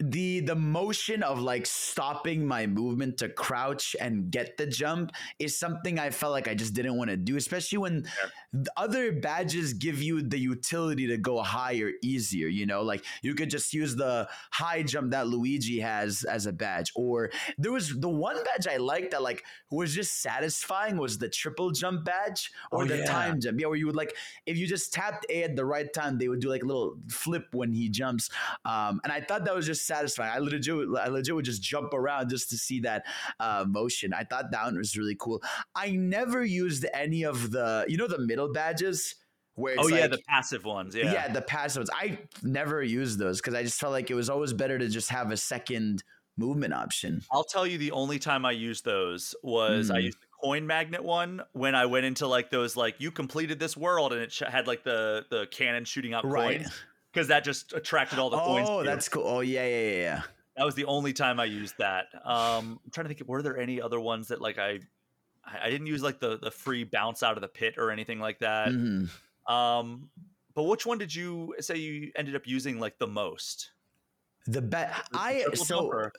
[0.00, 5.56] the the motion of like stopping my movement to crouch and get the jump is
[5.58, 8.04] something I felt like I just didn't want to do, especially when
[8.52, 12.48] the other badges give you the utility to go higher easier.
[12.48, 16.52] You know, like you could just use the high jump that Luigi has as a
[16.52, 21.18] badge, or there was the one badge I liked that like was just satisfying was
[21.18, 23.04] the triple jump badge or Oh, the yeah.
[23.04, 23.60] time jump.
[23.60, 26.28] Yeah, where you would like if you just tapped A at the right time, they
[26.28, 28.28] would do like a little flip when he jumps.
[28.64, 30.30] Um, and I thought that was just satisfying.
[30.34, 33.04] I legit, I legit would just jump around just to see that
[33.40, 34.12] uh, motion.
[34.12, 35.42] I thought that one was really cool.
[35.74, 39.14] I never used any of the, you know, the middle badges
[39.54, 40.94] where it's oh yeah, like, the passive ones.
[40.94, 41.12] yeah.
[41.12, 41.32] Yeah.
[41.32, 41.90] the passive ones.
[41.92, 45.10] I never used those because I just felt like it was always better to just
[45.10, 46.02] have a second
[46.38, 47.20] movement option.
[47.30, 50.04] I'll tell you the only time I used those was I Mm.
[50.04, 53.76] used the coin magnet one when I went into like those like you completed this
[53.76, 56.60] world and it sh- had like the the cannon shooting out Right.
[56.62, 56.72] coins
[57.12, 58.66] because that just attracted all the coins.
[58.70, 59.24] Oh, that's cool.
[59.26, 60.22] Oh, yeah, yeah, yeah, yeah.
[60.56, 62.06] that was the only time I used that.
[62.24, 64.80] Um, I'm trying to think, were there any other ones that like I
[65.44, 68.18] I I didn't use like the the free bounce out of the pit or anything
[68.20, 68.68] like that.
[68.68, 69.08] Mhm.
[69.46, 70.10] Um,
[70.54, 73.72] but which one did you say you ended up using like the most?
[74.46, 76.12] The bet I so or-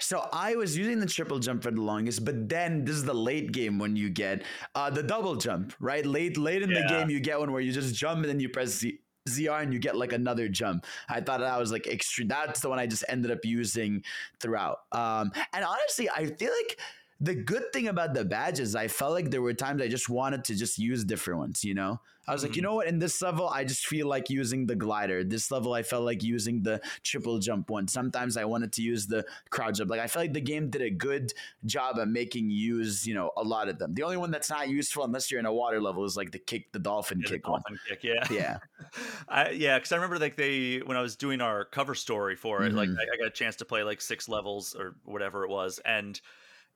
[0.00, 3.14] So I was using the triple jump for the longest, but then this is the
[3.14, 4.42] late game when you get
[4.74, 6.04] uh, the double jump, right?
[6.04, 8.48] Late late in the game, you get one where you just jump and then you
[8.48, 10.86] press Z- ZR and you get like another jump.
[11.08, 12.26] I thought that was like extreme.
[12.26, 14.02] That's the one I just ended up using
[14.40, 14.78] throughout.
[14.90, 16.80] Um, and honestly, I feel like
[17.20, 20.44] the good thing about the badges, I felt like there were times I just wanted
[20.44, 22.00] to just use different ones, you know?
[22.28, 22.62] I was like, you Mhm.
[22.62, 22.88] know what?
[22.88, 25.22] In this level, I just feel like using the glider.
[25.22, 27.86] This level, I felt like using the triple jump one.
[27.88, 29.90] Sometimes I wanted to use the crowd jump.
[29.90, 31.32] Like I feel like the game did a good
[31.64, 33.94] job at making use, you know, a lot of them.
[33.94, 36.40] The only one that's not useful unless you're in a water level is like the
[36.40, 37.62] kick, the dolphin Yeah, the kick one.
[37.88, 38.28] kick, yeah.
[38.28, 38.58] Yeah.
[39.28, 42.64] I, yeah, because I remember like they when I was doing our cover story for
[42.64, 42.98] it, like Mhm.
[42.98, 46.20] I, I got a chance to play like six levels or whatever it was, and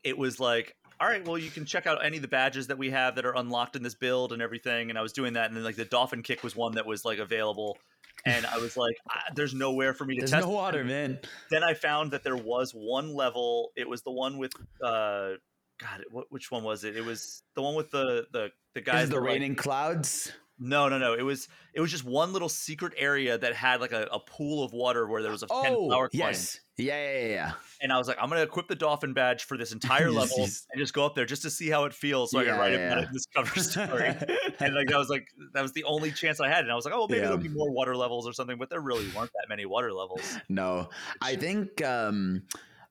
[0.04, 2.78] it was like, all right, well you can check out any of the badges that
[2.78, 5.46] we have that are unlocked in this build and everything, and I was doing that,
[5.46, 7.78] and then like the dolphin kick was one that was like available,
[8.26, 10.44] and I was like, ah, there's nowhere for me to There's test.
[10.46, 10.54] no it.
[10.54, 11.18] water, man.
[11.50, 13.70] Then I found that there was one level.
[13.76, 14.52] It was the one with
[14.84, 15.32] uh,
[15.80, 16.96] God, what, which one was it?
[16.96, 19.04] It was the one with the the the guys.
[19.04, 20.32] Is the were, like- raining clouds?
[20.62, 21.14] No, no, no.
[21.14, 24.62] It was it was just one little secret area that had like a, a pool
[24.62, 26.61] of water where there was a oh, 10 flower yes.
[26.77, 27.53] Yeah, yeah, yeah, yeah.
[27.83, 30.53] And I was like, I'm gonna equip the dolphin badge for this entire level and
[30.77, 32.92] just go up there just to see how it feels so I can write yeah,
[32.92, 33.09] about yeah.
[33.12, 34.07] this cover story.
[34.61, 36.64] and like that was like that was the only chance I had.
[36.64, 37.29] And I was like, oh well, maybe Yeah.
[37.29, 40.38] there'll be more water levels or something, but there really weren't that many water levels.
[40.51, 40.90] No,
[41.23, 42.42] I think um,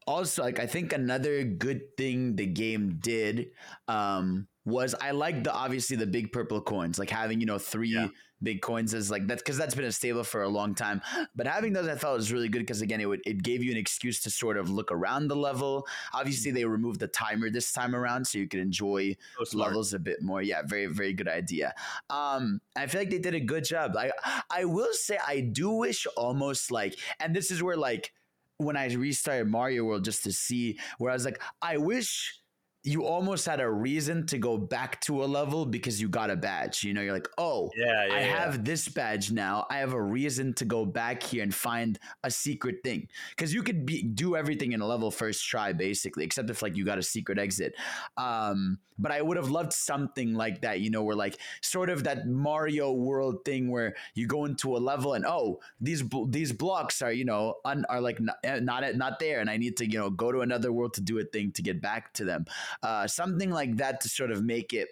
[0.10, 3.52] also like I think another good thing the game did
[3.88, 7.94] um, was I like the obviously the big purple coins, like having you know three
[7.94, 8.08] Yeah.
[8.42, 11.02] big coins is like that's because that's been a staple for a long time.
[11.36, 13.72] But having those I felt was really good because again it would it gave you
[13.72, 15.86] an excuse to sort of look around the level.
[16.14, 20.00] Obviously they removed the timer this time around so you could enjoy So levels a
[20.00, 20.42] bit more.
[20.42, 21.74] Yeah, very very good idea.
[22.10, 23.96] Um, I feel like they did a good job.
[23.98, 24.12] I
[24.50, 28.14] I will say I do wish almost like, and this is where like
[28.60, 32.40] when I restarted Mario World just to see where I was like, I wish
[32.84, 36.36] you almost had a reason to go back to a level because you got a
[36.36, 36.84] badge.
[36.84, 38.14] You know, you're like, oh, Yeah, yeah.
[38.14, 38.40] I yeah.
[38.40, 39.66] have this badge now.
[39.70, 43.10] I have a reason to go back here and find a secret thing.
[43.32, 46.78] Because you could be do everything in a level first try, basically, except if like
[46.78, 47.76] you got a secret exit.
[48.18, 52.04] Um, but I would have loved something like that, you know, where like sort of
[52.04, 57.02] that Mario World thing where you go into a level and oh, these these blocks
[57.02, 59.98] are you know un- are like not not, not there, and I need to you
[59.98, 62.46] know go to another world to do a thing to get back to them.
[62.84, 64.88] Uh, something like that to sort of make it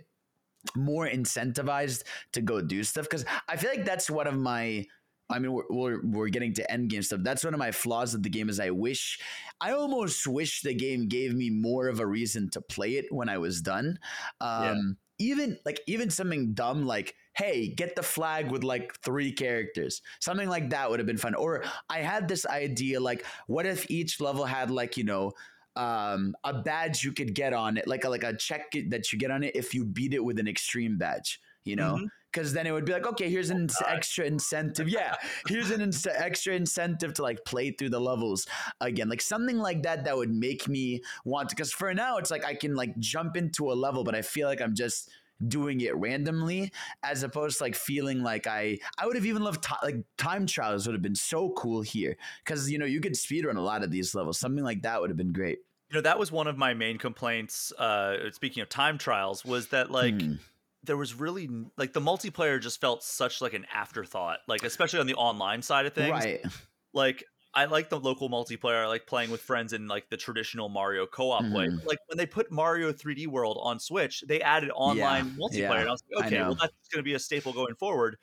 [0.76, 4.86] more incentivized to go do stuff because I feel like that's one of my.
[5.30, 7.20] I mean, we're, we're we're getting to end game stuff.
[7.22, 8.48] That's one of my flaws of the game.
[8.50, 9.20] Is I wish,
[9.60, 13.28] I almost wish the game gave me more of a reason to play it when
[13.28, 14.00] I was done.
[14.40, 20.02] Um, Even like even something dumb like, hey, get the flag with like three characters.
[20.20, 21.34] Something like that would have been fun.
[21.34, 25.34] Or I had this idea like, what if each level had like you know
[25.78, 29.20] um, a badge you could get on it, like a, like a check that you
[29.20, 32.02] get on it if you beat it with an extreme badge, you know?
[32.34, 34.90] Because then it would be like, okay, here's an ins- extra incentive.
[34.90, 35.16] Yeah,
[35.48, 38.46] here's an ins- extra incentive to like play through the levels
[38.82, 41.50] again, like something like that that would make me want.
[41.50, 44.48] Because for now, it's like I can like jump into a level, but I feel
[44.48, 45.10] like I'm just
[45.46, 46.72] doing it randomly
[47.04, 50.48] as opposed to like feeling like I I would have even loved ti like time
[50.48, 53.84] trials would have been so cool here because you know you could speedrun a lot
[53.84, 56.48] of these levels something like that would have been great You know, that was one
[56.48, 57.72] of my main complaints.
[57.74, 60.40] Uh, speaking of time trials, was that like Hmm.
[60.84, 64.40] there was really like the multiplayer just felt such like an afterthought.
[64.48, 66.28] Like especially on the online side of things.
[66.28, 66.44] right
[66.94, 67.24] Like
[67.54, 68.84] I like the local multiplayer.
[68.84, 71.66] I like playing with friends in like the traditional Mario co-op way.
[71.66, 71.80] Mhm.
[71.82, 75.82] But, Like when they put Mario 3D World on Switch, they added online multiplayer, yeah,
[75.82, 78.18] and I was like, I okay, well that's going to be a staple going forward.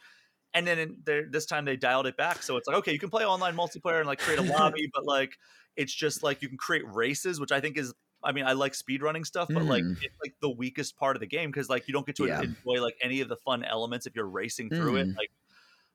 [0.54, 3.24] And then this time they dialed it back, so it's like okay, you can play
[3.26, 5.32] online multiplayer and like create a lobby, but like
[5.76, 7.92] it's just like you can create races, which I think is.
[8.22, 9.98] I mean, I like speedrunning stuff, but like Mhm.
[10.02, 12.40] it's like the weakest part of the game because like you don't get to Yeah.
[12.40, 15.08] enjoy like any of the fun elements if you're racing through it.
[15.08, 15.16] Mhm.
[15.18, 15.30] Like,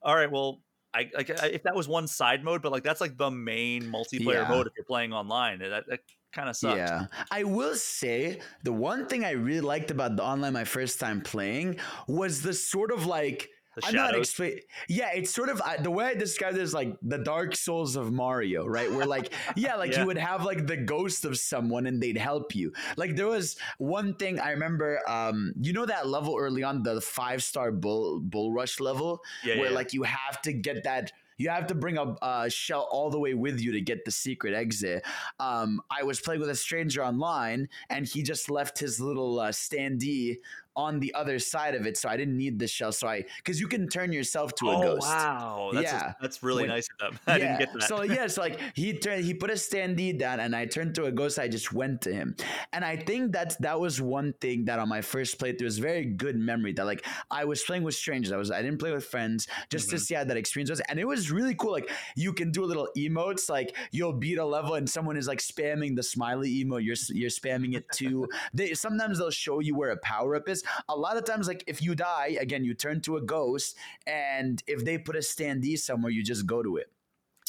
[0.04, 0.62] all right, well,
[0.94, 4.44] I like if that was one side mode, but like that's like the main multiplayer
[4.44, 4.48] Yeah.
[4.50, 5.60] mode if you're playing online.
[5.60, 6.78] That, that kind of sucks.
[6.78, 7.08] Yeah.
[7.32, 11.22] I will say the one thing I really liked about the online my first time
[11.22, 13.50] playing was the sort of like
[13.82, 14.28] The I'm how to shadows.
[14.30, 14.60] explain.
[14.88, 17.96] Yeah, it's sort of I, the way I describe it is like the Dark Souls
[17.96, 18.92] of Mario, right?
[18.92, 20.02] Where like, yeah, like Yeah.
[20.02, 22.74] you would have like the ghost of someone and they'd help you.
[22.98, 25.00] Like there was one thing I remember.
[25.08, 29.58] Um, you know that level early on, the five star bull bull rush level, Yeah,
[29.60, 29.76] where yeah.
[29.76, 31.12] like you have to get that.
[31.38, 34.12] You have to bring a uh, shell all the way with you to get the
[34.12, 35.06] secret exit.
[35.40, 39.52] Um, I was playing with a stranger online, and he just left his little uh,
[39.52, 40.40] standee
[40.86, 42.92] on the other side of it, so I didn't need the shell.
[42.92, 45.08] So I, because you can turn yourself to a oh ghost.
[45.08, 46.14] wow, that's Yeah.
[46.22, 47.20] that's really When- nice of them.
[47.28, 47.38] I yeah.
[47.38, 47.84] didn't get that.
[47.92, 51.06] So yeah, so like he turned, he put a standee down, and I turned to
[51.06, 51.38] a ghost.
[51.40, 52.36] I just went to him,
[52.74, 56.06] and I think that's that was one thing that on my first playthrough was very
[56.06, 56.74] good memory.
[56.74, 58.32] That like I was playing with strangers.
[58.32, 60.00] I was I didn't play with friends just to Mhm.
[60.06, 61.72] see how that experience was, and it was really cool.
[61.74, 65.40] Like you can do little emotes, like you'll beat a level and someone is like
[65.40, 66.84] spamming the smiley emote.
[66.88, 68.28] You're you're spamming it too.
[68.54, 70.64] they sometimes they'll show you where a power up is.
[70.88, 73.76] A lot of times, like if you die again, you turn to a ghost,
[74.08, 76.92] and if they put a standee somewhere, you just go to it.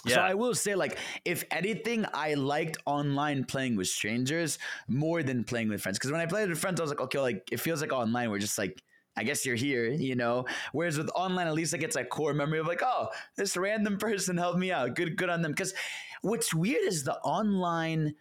[0.04, 0.14] yeah.
[0.16, 5.44] So I will say, like, if anything, I liked online playing with strangers more than
[5.44, 5.98] playing with friends.
[5.98, 8.30] Because when I played with friends, I was like, okay, like it feels like online.
[8.30, 8.82] We're just like,
[9.16, 10.46] I guess you're here, you know.
[10.72, 13.98] Whereas with online, at least like it's a core memory of like, oh, this random
[13.98, 14.94] person helped me out.
[14.96, 15.52] Good, good on them.
[15.52, 15.74] Because
[16.22, 18.14] what's weird is the online.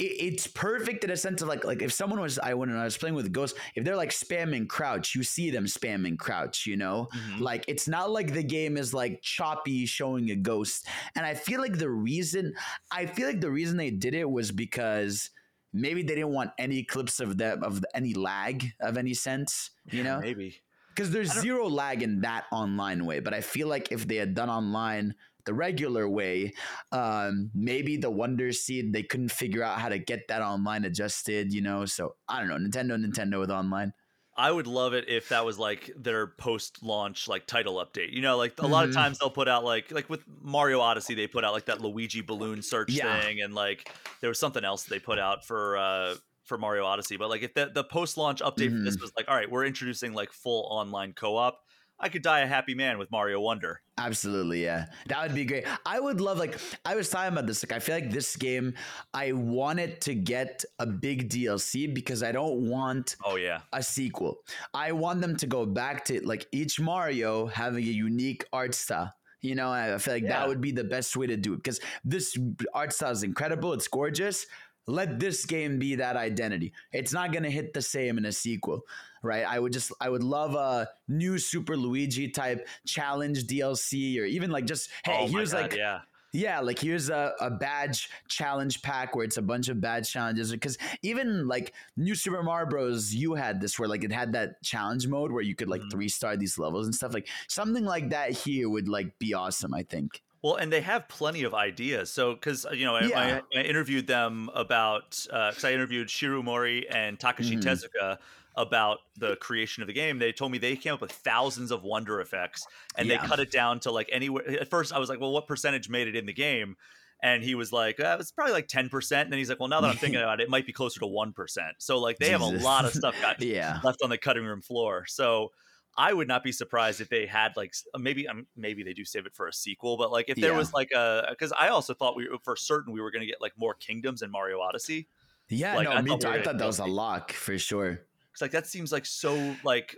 [0.00, 2.84] It- It's perfect in a sense of like like if someone was I when I
[2.84, 6.76] was playing with ghosts if they're like spamming crouch you see them spamming crouch you
[6.76, 7.40] know Mhm.
[7.40, 10.86] like it's not like the game is like choppy showing a ghost.
[11.14, 12.54] And I feel like the reason
[12.90, 15.30] I feel like the reason they did it was because
[15.72, 20.02] maybe they didn't want any clips of them of any lag of any sense, you
[20.02, 20.18] know?
[20.20, 20.60] maybe.
[20.90, 23.20] because there's zero lag in that online way.
[23.20, 26.52] But I feel like if they had done online the regular way,
[26.92, 31.52] um, maybe the Wonder Seed they couldn't figure out how to get that online adjusted.
[31.52, 32.58] You know, so I don't know.
[32.68, 33.92] Nintendo, Nintendo with online.
[34.36, 38.12] I would love it if that was like their post-launch like title update.
[38.12, 39.02] You know, like a lot of Mm-hmm.
[39.02, 42.20] times they'll put out like like with Mario Odyssey, they put out like that Luigi
[42.22, 43.20] balloon search Yeah.
[43.20, 43.88] thing, and like
[44.20, 47.16] there was something else they put out for uh for Mario Odyssey.
[47.16, 49.00] But like if the the post-launch update for this Mm-hmm.
[49.00, 51.58] was like, all right, we're introducing like full online co-op,
[52.00, 53.82] I could die a happy man with Mario Wonder.
[53.98, 54.86] Absolutely, yeah.
[55.08, 55.64] That would be great.
[55.84, 57.62] I would love like I was talking about this.
[57.62, 58.72] Like I feel like this game,
[59.12, 63.82] I want it to get a big DLC because I don't want Oh yeah, a
[63.82, 64.38] sequel.
[64.72, 69.12] I want them to go back to like each Mario having a unique art style.
[69.42, 70.38] You know, I feel like Yeah.
[70.40, 72.36] that would be the best way to do it because this
[72.74, 73.72] art style is incredible.
[73.74, 74.46] It's gorgeous.
[74.86, 76.72] Let this game be that identity.
[76.92, 78.80] It's not gonna hit the same in a sequel,
[79.22, 79.44] right?
[79.44, 84.50] I would just, I would love a new Super Luigi type challenge DLC, or even
[84.50, 86.00] like just, hey, oh here's God, like yeah.
[86.32, 90.50] yeah, like here's a, a badge challenge pack where it's a bunch of badge challenges.
[90.52, 94.62] Because even like New Super Mario Bros, you had this where like it had that
[94.62, 95.90] challenge mode where you could like Mhm.
[95.90, 97.12] three star these levels and stuff.
[97.14, 99.74] Like something like that here would like be awesome.
[99.74, 100.22] I think.
[100.42, 102.10] Well, and they have plenty of ideas.
[102.10, 103.40] So, because you know, I, Yeah.
[103.54, 107.62] I, I interviewed them about because I interviewed Shiro Mouri and Takashi Mhm.
[107.62, 108.16] Tezuka
[108.62, 110.18] about the creation of the game.
[110.18, 113.50] They told me they came up with thousands of wonder effects, and they cut it
[113.50, 114.48] down to like anywhere.
[114.60, 116.76] At first, I was like, "Well, what percentage made it in the game?"
[117.22, 119.68] And he was like, uh, "It's probably like ten percent." And then he's like, "Well,
[119.68, 122.18] now that I'm thinking about it, it might be closer to one percent." So, like,
[122.18, 123.80] they have a lot of stuff got Yeah.
[123.82, 125.06] left on the cutting room floor.
[125.06, 125.50] So
[125.96, 129.26] I would not be surprised if they had like maybe um, maybe they do save
[129.26, 130.54] it for a sequel, but like if there Yeah.
[130.54, 133.40] was like a because I also thought we for certain we were going to get
[133.40, 135.08] like more kingdoms in Mario Odyssey.
[135.48, 136.28] Yeah, Like, no, I me too.
[136.28, 138.06] I thought that was a lock for sure.
[138.40, 139.96] Like that seems like so like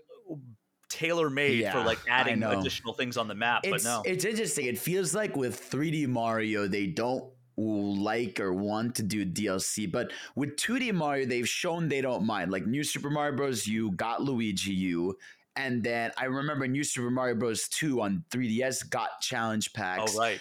[0.89, 3.63] tailor made for like adding additional things on the map.
[3.65, 4.67] It's but no, it's interesting.
[4.67, 7.25] It feels like with 3D Mario, they don't
[7.57, 12.51] like or want to do DLC, but with 2D Mario, they've shown they don't mind.
[12.51, 13.67] Like New Super Mario Bros.
[13.67, 15.17] U got Luigi U,
[15.57, 17.69] and then I remember New Super Mario Bros.
[17.69, 20.41] 2 on 3DS got challenge oh, packs, oh right,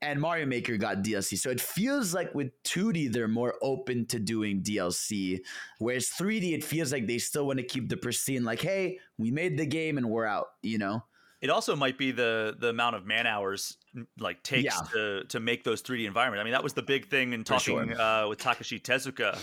[0.00, 1.36] and Mario Maker got DLC.
[1.36, 5.40] So it feels like with 2D, they're more open to doing DLC,
[5.78, 8.44] whereas 3D, it feels like they still want to keep the pristine.
[8.44, 10.46] Like, hey, we made the game and we're out.
[10.62, 11.04] You know.
[11.40, 13.76] it also might be the the amount of man hours
[14.18, 14.80] like takes Yeah.
[14.92, 16.40] to to make those 3D environments.
[16.40, 17.80] I mean, that was the big thing in For sure.
[17.84, 19.38] talking uh, with Takashi Tezuka.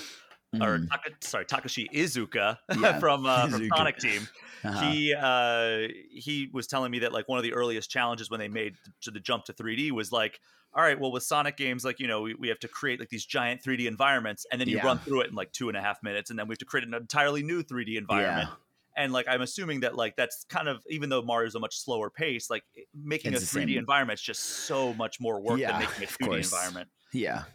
[0.62, 0.90] Or Mhm.
[0.90, 4.30] Taka, sorry, Takashi Iizuka Yeah, from uh, from Sonic Team.
[4.64, 4.96] Uh-huh.
[4.96, 8.48] he uh he was telling me that like one of the earliest challenges when they
[8.48, 10.40] made to the jump to 3d was like
[10.74, 13.10] all right well with sonic games like you know we, we have to create like
[13.10, 14.80] these giant 3d environments and then you Yeah.
[14.80, 16.66] run through it in like two and a half minutes and then we have to
[16.66, 18.50] create an entirely new 3d environment
[18.98, 22.10] and like i'm assuming that like that's kind of even though mario's a much slower
[22.10, 23.78] pace like making It's a 3d same.
[23.78, 27.46] environment is just so much more work Yeah, than making a 2d environment Yeah.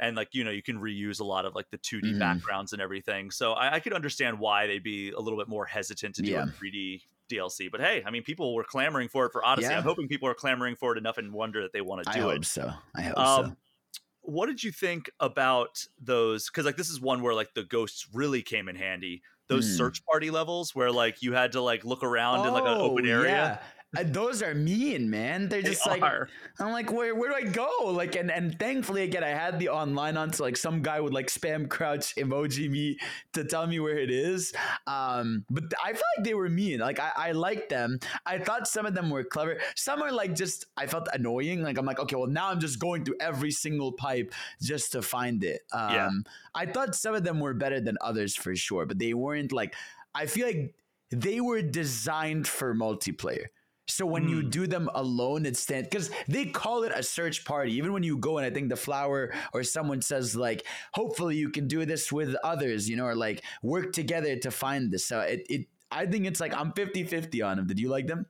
[0.00, 2.18] And like you know you can reuse a lot of like the 2d Mhm.
[2.18, 5.66] backgrounds and everything so I, I could understand why they'd be a little bit more
[5.66, 6.44] hesitant to do Yeah.
[6.44, 9.78] a 3d dlc but hey i mean people were clamoring for it for odyssey Yeah.
[9.78, 12.30] i'm hoping people are clamoring for it enough and wonder that they want to do
[12.30, 12.72] it I it so.
[12.96, 13.56] I hope Um, so.
[14.22, 18.08] what did you think about those because like this is one where like the ghosts
[18.12, 19.76] really came in handy those Hmm.
[19.78, 23.06] search party levels where like you had to like look around in like an open
[23.06, 23.58] Oh, area yeah.
[23.96, 25.48] Uh, those are mean, man.
[25.48, 26.28] They're They just like are.
[26.60, 27.68] I'm like, where where do I go?
[27.86, 31.12] Like, and and thankfully again, I had the online on, so like some guy would
[31.12, 32.98] like spam crouch emoji me
[33.32, 34.52] to tell me where it is.
[34.86, 36.78] Um, but I felt like they were mean.
[36.78, 37.98] Like I I liked them.
[38.24, 39.58] I thought some of them were clever.
[39.74, 41.62] Some are like just I felt annoying.
[41.62, 45.02] Like I'm like, okay, well now I'm just going through every single pipe just to
[45.02, 45.62] find it.
[45.72, 46.10] Um, Yeah.
[46.54, 49.74] I thought some of them were better than others for sure, but they weren't like.
[50.14, 50.74] I feel like
[51.10, 53.46] they were designed for multiplayer.
[53.90, 54.48] So when you Hmm.
[54.48, 57.72] do them alone, it's because they call it a search party.
[57.74, 61.50] Even when you go and I think the flower or someone says like, hopefully you
[61.50, 65.06] can do this with others, you know, or like work together to find this.
[65.06, 67.66] So it, it I think it's like I'm 50-50 on them.
[67.66, 68.26] Did you like them?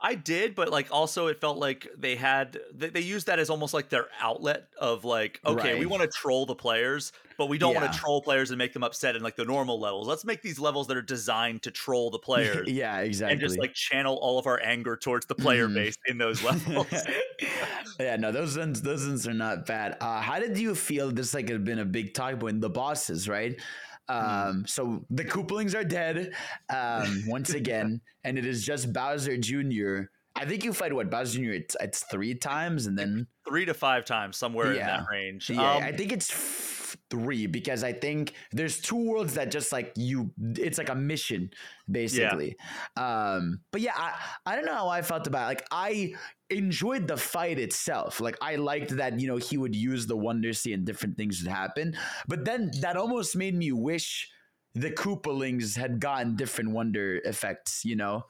[0.00, 3.50] I did, but like also it felt like they had they, they used that as
[3.50, 7.58] almost like their outlet of like, okay, we want to troll the players, but we
[7.58, 10.06] don't want to troll players and make them upset in like the normal levels.
[10.06, 13.32] Let's make these levels that are designed to troll the players yeah, exactly.
[13.32, 15.74] and just like channel all of our anger towards the player Mhm.
[15.74, 16.86] base in those levels.
[18.00, 19.96] yeah, no, those ones, those ones are not bad.
[20.00, 21.10] Uh, how did you feel?
[21.10, 22.60] This like had been a big talk point.
[22.60, 23.60] The bosses, right?
[24.08, 26.32] Um, so the Koopalings are dead
[26.70, 30.02] um, once again, and it is just Bowser Jr.
[30.36, 31.50] I think you fight what Bowser Jr.
[31.52, 35.48] It's, it's three times, and then Three to five times somewhere in that range.
[35.50, 39.72] yeah, Um, I think it's f- three because I think there's two worlds that just
[39.72, 41.50] like you, it's like a mission
[41.90, 42.56] basically.
[42.96, 43.32] Yeah.
[43.32, 44.12] Um, but yeah, I,
[44.44, 45.46] I don't know how I felt about it.
[45.46, 46.14] Like I
[46.50, 48.20] enjoyed the fight itself.
[48.20, 51.42] Like I liked that, you know, he would use the Wonder Sea and different things
[51.42, 51.96] would happen.
[52.26, 54.28] But then that almost made me wish
[54.74, 58.24] the Koopalings had gotten different wonder effects, you know?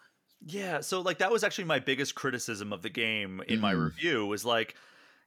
[0.44, 3.62] Yeah, so like that was actually my biggest criticism of the game in mm.
[3.62, 4.76] my review was like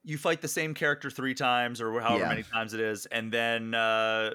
[0.04, 2.30] you fight the same character three times or however yeah.
[2.30, 4.32] many times it is, and then uh,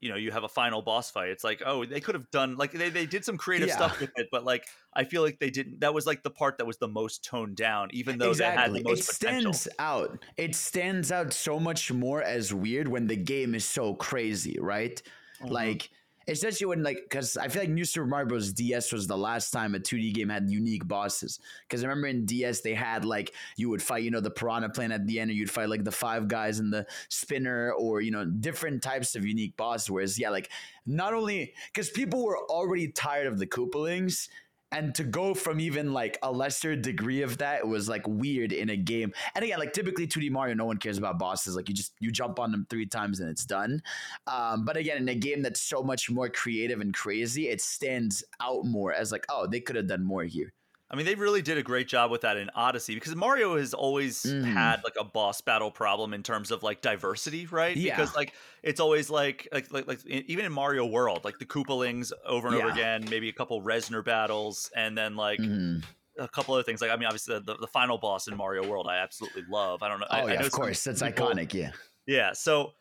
[0.00, 1.28] you know you have a final boss fight.
[1.28, 3.76] It's like oh they could have done like they they did some creative yeah.
[3.76, 5.80] stuff with it, but like I feel like they didn't.
[5.80, 8.56] That was like the part that was the most toned down, even though exactly.
[8.56, 9.72] they had the most it stands potential.
[9.78, 10.18] out.
[10.36, 15.00] It stands out so much more as weird when the game is so crazy, right?
[15.42, 15.52] Mm-hmm.
[15.52, 15.90] Like
[16.30, 18.52] especially when like because I feel like New Super Mario Bros.
[18.52, 21.40] DS was the last time a 2D game had unique bosses.
[21.68, 24.68] Because I remember in DS they had like you would fight you know the Piranha
[24.68, 28.00] Plant at the end, or you'd fight like the five guys in the spinner, or
[28.00, 29.90] you know different types of unique bosses.
[29.90, 30.50] Whereas yeah, like
[30.86, 34.28] not only because people were already tired of the Koopalings
[34.72, 38.70] and to go from even like a lesser degree of that was like weird in
[38.70, 39.12] a game.
[39.34, 41.56] And again like typically 2d mario no one cares about bosses.
[41.56, 43.82] Like you just you jump on them three times and it's done.
[44.26, 48.22] Um, but again in a game that's so much more creative and crazy it stands
[48.40, 50.52] out more as like oh they could have done more here
[50.90, 53.74] I mean, they really did a great job with that in Odyssey because Mario has
[53.74, 54.44] always mm.
[54.44, 57.76] had like a boss battle problem in terms of like diversity, right?
[57.76, 57.96] Yeah.
[57.96, 58.32] Because like
[58.62, 62.56] it's always like like like, like even in Mario World, like the Koopalings over and
[62.56, 62.64] yeah.
[62.64, 65.38] over again, maybe a couple Reznor battles, and then like.
[65.40, 65.82] Mm.
[66.18, 68.88] A couple other things, like I mean, obviously the, the final boss in Mario World,
[68.90, 69.82] I absolutely love.
[69.82, 70.06] I don't know.
[70.10, 71.54] Oh I, yeah, I of course, that's iconic.
[71.54, 71.70] Yeah,
[72.06, 72.32] yeah.
[72.34, 72.72] So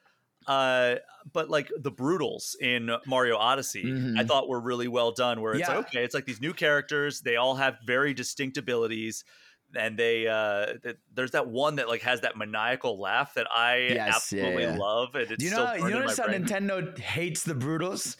[0.49, 0.95] uh,
[1.31, 4.17] but like the Broodals in Mario Odyssey, mm-hmm.
[4.17, 5.41] I thought were really well done.
[5.41, 5.77] Where it's yeah.
[5.77, 9.23] like, okay, it's like these new characters, they all have very distinct abilities,
[9.75, 10.73] and they uh,
[11.13, 14.79] there's that one that like has that maniacal laugh that I yes, absolutely yeah, yeah.
[14.79, 18.17] love, and it's you know you notice how Nintendo hates the Broodals.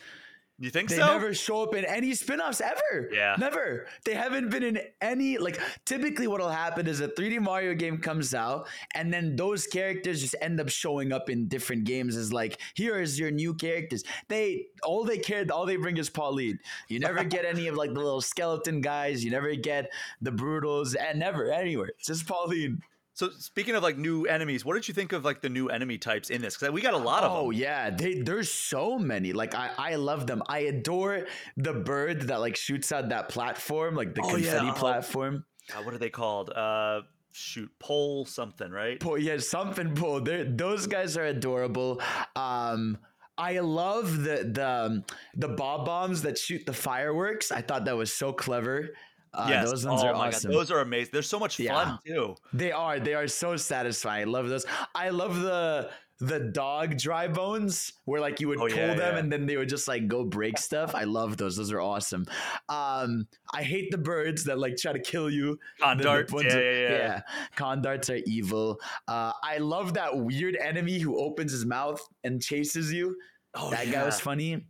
[0.60, 1.06] You think they so?
[1.06, 3.10] They never show up in any spin-offs ever.
[3.14, 3.36] Yeah.
[3.40, 3.88] Never.
[4.04, 8.34] They haven't been in any like typically what'll happen is a 3D Mario game comes
[8.34, 12.60] out and then those characters just end up showing up in different games as like
[12.74, 14.04] here is your new characters.
[14.28, 16.60] They all they care all they bring is Pauline.
[16.90, 19.92] You never get any of like the little skeleton guys, you never get
[20.22, 21.90] the Broodals and never anywhere.
[21.98, 22.82] It's just Pauline.
[23.20, 25.98] So speaking of like new enemies, what did you think of like the new enemy
[25.98, 26.56] types in this?
[26.56, 27.46] Because we got a lot of oh, them.
[27.48, 29.34] Oh yeah, they, there's so many.
[29.34, 30.42] Like I, I love them.
[30.48, 31.26] I adore
[31.58, 34.72] the bird that like shoots out that platform, like the oh, confetti yeah.
[34.72, 35.44] platform.
[35.70, 36.52] God, what are they called?
[36.52, 37.02] Uh,
[37.34, 39.02] shoot, pole something, right?
[39.02, 40.22] Pole, yeah, something pole.
[40.22, 42.02] They're, those guys are adorable.
[42.38, 43.00] Um,
[43.38, 45.04] I love the the
[45.36, 47.52] the Bob-ombs that shoot the fireworks.
[47.52, 48.92] I thought that was so clever.
[49.34, 49.70] Uh, yes.
[49.70, 50.52] those ones oh are awesome.
[50.52, 50.60] God.
[50.60, 51.12] Those are amazing.
[51.14, 51.74] They're so much yeah.
[51.74, 52.36] fun too.
[52.54, 53.00] They are.
[53.00, 54.22] They are so satisfying.
[54.28, 54.66] I love those.
[54.96, 59.14] I love the the dog dry bones where like you would oh, pull yeah, them
[59.14, 59.20] yeah.
[59.20, 60.94] and then they would just like go break stuff.
[60.94, 61.56] I love those.
[61.56, 62.26] Those are awesome.
[62.68, 65.60] Um, I hate the birds that like try to kill you.
[65.80, 66.34] Condarts.
[66.34, 67.22] Yeah, are, yeah, yeah.
[67.56, 68.82] Condarts are evil.
[69.08, 73.16] Uh, I love that weird enemy who opens his mouth and chases you.
[73.54, 74.66] Oh, that guy was funny.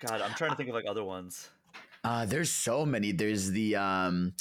[0.00, 1.50] God, I'm trying to think of like other ones.
[2.08, 3.12] Uh, there's so many.
[3.12, 4.32] There's the um,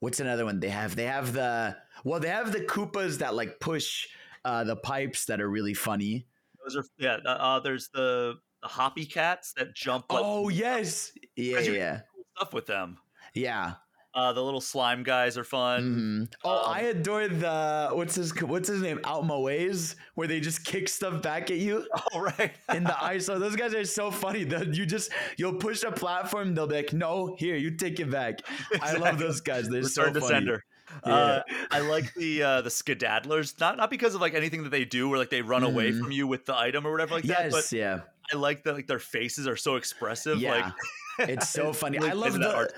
[0.00, 0.96] what's another one they have?
[0.96, 4.08] They have the well, they have the Koopas that like push
[4.44, 6.26] uh, the pipes that are really funny.
[6.64, 7.18] Those are yeah.
[7.24, 10.12] Uh, there's the, the hoppy cats that jump.
[10.12, 12.00] Like, oh yes, yeah, yeah.
[12.12, 12.98] Cool stuff with them.
[13.34, 13.74] Yeah,
[14.16, 15.82] uh, the little slime guys are fun.
[15.82, 16.24] Mm-hmm.
[16.42, 18.98] Oh, um, I adore the what's his what's his name?
[19.04, 21.86] Outmaways, where they just kick stuff back at you.
[22.12, 23.26] Oh right, in the ice.
[23.26, 24.44] So those guys are so funny.
[24.44, 28.10] That you just you'll push a platform, they'll be like, "No, here, you take it
[28.10, 28.40] back."
[28.72, 28.80] Exactly.
[28.80, 29.68] I love those guys.
[29.68, 30.46] They're Return so funny.
[30.46, 30.60] Descender.
[31.04, 31.14] Yeah.
[31.14, 34.84] Uh, I like the uh, the skedaddlers, not not because of like anything that they
[34.84, 35.74] do, where like they run mm-hmm.
[35.74, 37.50] away from you with the item or whatever like yes, that.
[37.52, 38.00] But yeah,
[38.32, 40.38] I like that like their faces are so expressive.
[40.38, 40.52] Yeah.
[40.52, 40.64] Like
[41.18, 41.98] it's so funny.
[41.98, 42.70] I love the,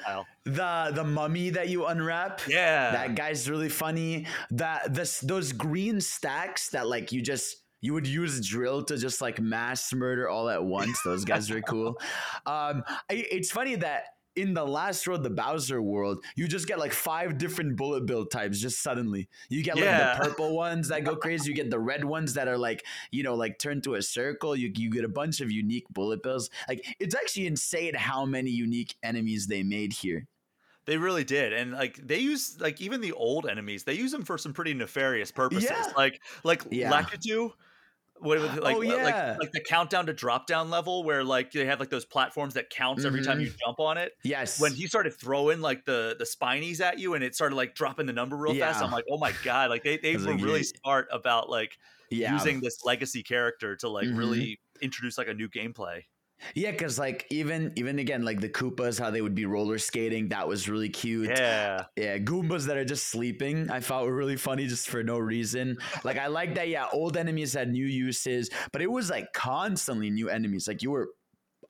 [0.44, 2.42] the the mummy that you unwrap.
[2.48, 4.26] Yeah, that guy's really funny.
[4.50, 9.20] That this those green stacks that like you just you would use drill to just
[9.20, 11.00] like mass murder all at once.
[11.02, 12.00] Those guys are cool.
[12.46, 14.04] Um, it's funny that
[14.38, 18.24] in the last world, the Bowser world, you just get like five different bullet bill
[18.24, 19.28] types just suddenly.
[19.48, 20.16] You get like yeah.
[20.16, 21.50] the purple ones that go crazy.
[21.50, 24.54] You get the red ones that are like, you know, like turn to a circle.
[24.54, 26.50] You, you get a bunch of unique bullet bills.
[26.68, 30.28] Like it's actually insane how many unique enemies they made here.
[30.86, 34.24] They really did, and like they use like even the old enemies, they use them
[34.24, 35.68] for some pretty nefarious purposes.
[35.68, 35.92] Yeah.
[35.94, 36.90] Like like yeah.
[36.90, 37.50] Lakitu
[38.20, 39.02] what was it, like, oh, yeah.
[39.02, 42.54] like like the countdown to drop down level where like they have like those platforms
[42.54, 43.28] that counts every mm-hmm.
[43.28, 43.56] time you mm-hmm.
[43.66, 44.12] jump on it.
[44.24, 44.60] Yes.
[44.60, 48.06] When he started throwing like the the spinies at you and it started like dropping
[48.06, 48.72] the number real yeah.
[48.72, 49.70] fast, I'm like, oh my god!
[49.70, 51.78] Like they they were really smart about like
[52.10, 52.32] Yeah.
[52.32, 54.18] using this legacy character to like Mhm.
[54.18, 56.02] really introduce like a new gameplay.
[56.54, 60.28] Yeah, because like even even again like the Koopas, how they would be roller skating,
[60.28, 61.30] that was really cute.
[61.30, 61.84] Yeah.
[61.96, 65.78] Yeah, Goombas that are just sleeping, I thought were really funny just for no reason.
[66.04, 66.68] Like I like that.
[66.68, 70.68] Yeah, old enemies had new uses, but it was like constantly new enemies.
[70.68, 71.08] Like you were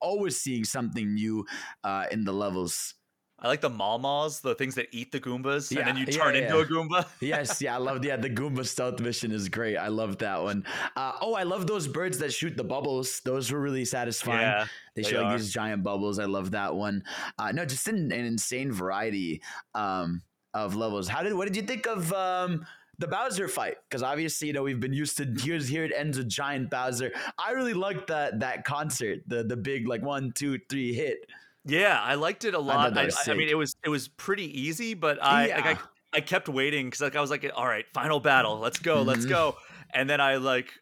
[0.01, 1.45] always seeing something new
[1.85, 2.95] uh, in the levels.
[3.41, 6.25] I like the Maw-Maws, the things that eat the Goombas, Yeah, and then you yeah,
[6.25, 7.07] turn into a Goomba.
[7.21, 9.77] Yes, yeah, I love yeah the Goomba stealth mission is great.
[9.77, 10.65] I love that one.
[10.97, 13.21] Uh, oh, I love those birds that shoot the bubbles.
[13.25, 14.41] Those were really satisfying.
[14.41, 14.67] Yeah.
[14.97, 16.19] They They show like these giant bubbles.
[16.19, 17.05] I love that one.
[17.39, 19.41] Uh, no, just an, an insane variety
[19.75, 20.23] um,
[20.53, 21.07] of levels.
[21.09, 22.67] How did what did you think of um,
[22.99, 23.77] the Bowser fight?
[23.89, 27.13] Because obviously, you know, we've been used to here's here it ends with giant Bowser.
[27.39, 31.19] I really liked that that concert, the the big like one two three hit.
[31.65, 32.97] Yeah, I liked it a lot.
[32.97, 36.21] I, I, I mean, it was it was pretty easy, but I like, I, I
[36.21, 39.29] kept waiting because like I was like, all right, final battle, let's go, let's Mhm.
[39.31, 39.57] go,
[39.93, 40.73] and then I like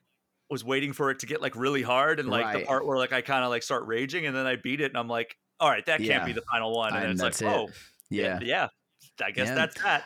[0.48, 3.12] was waiting for it to get like really hard and like the part where like
[3.12, 5.68] I kind of like start raging, and then I beat it, and I'm like, all
[5.70, 7.46] right, that can't be the final one, and, And it's like, it.
[7.46, 7.68] oh,
[8.10, 8.38] Yeah.
[8.42, 8.68] yeah,
[9.24, 9.54] I guess Yeah.
[9.54, 10.04] that's that.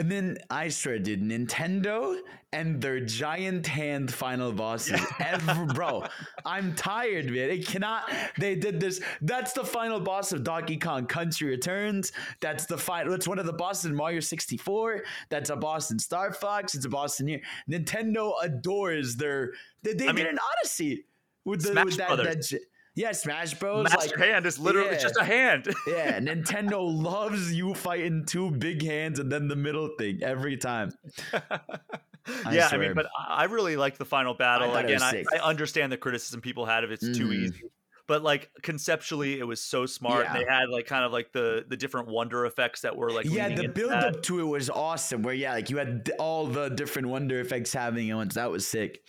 [0.00, 2.18] And then I swear, dude, Nintendo
[2.54, 4.98] and their giant hand final bosses.
[5.20, 6.04] Ever, bro,
[6.46, 7.50] I'm tired, man.
[7.50, 8.10] It cannot.
[8.38, 9.02] They did this.
[9.20, 12.12] That's the final boss of Donkey Kong Country Returns.
[12.40, 13.12] That's the final.
[13.12, 15.02] It's one of the bosses in Mario 64.
[15.28, 16.74] That's a boss in Star Fox.
[16.74, 17.42] It's a boss in here.
[17.68, 19.52] Nintendo adores their.
[19.82, 21.04] They, they I did mean, an Odyssey
[21.44, 22.48] with the Smash with that, Brothers.
[22.48, 22.60] that.
[22.94, 23.84] Yeah, Smash Bros.
[23.84, 25.08] Master like, hand is literally it's yeah.
[25.08, 25.72] just a hand.
[25.86, 30.92] yeah, Nintendo loves you fighting two big hands and then the middle thing every time.
[31.32, 34.74] I yeah, I mean, but I I really liked the final battle.
[34.76, 35.24] it Again, I.
[35.32, 37.34] I understand the criticism people had of it's too Mhm.
[37.34, 37.62] easy.
[38.06, 40.24] But like conceptually, it was so smart.
[40.26, 40.32] Yeah.
[40.32, 43.48] They had like kind of like the the different wonder effects that were like yeah,
[43.48, 44.16] the build that.
[44.16, 45.22] up to it was awesome.
[45.22, 48.34] Where yeah, like you had all the different wonder effects happening at once.
[48.34, 49.00] That was sick.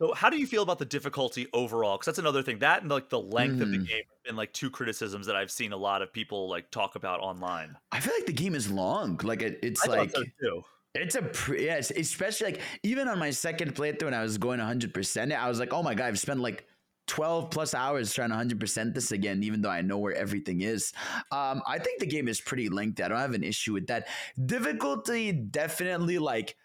[0.00, 1.96] So, how do you feel about the difficulty overall?
[1.96, 2.58] Because that's another thing.
[2.58, 3.86] That and like the length of the Mhm.
[3.88, 6.94] game have been like two criticisms that I've seen a lot of people like talk
[6.96, 7.76] about online.
[7.90, 9.18] I feel like the game is long.
[9.22, 10.12] Like it, it's I like
[10.94, 14.60] it's a pre- yes, especially like even on my second playthrough when I was going
[14.60, 14.94] 100.
[14.94, 16.66] percent I was like, oh my god, I've spent like
[17.06, 20.92] 12 plus hours trying to 100% this again, even though I know where everything is.
[21.32, 23.02] Um, I think the game is pretty lengthy.
[23.02, 24.08] I don't have an issue with that.
[24.46, 26.56] Difficulty definitely like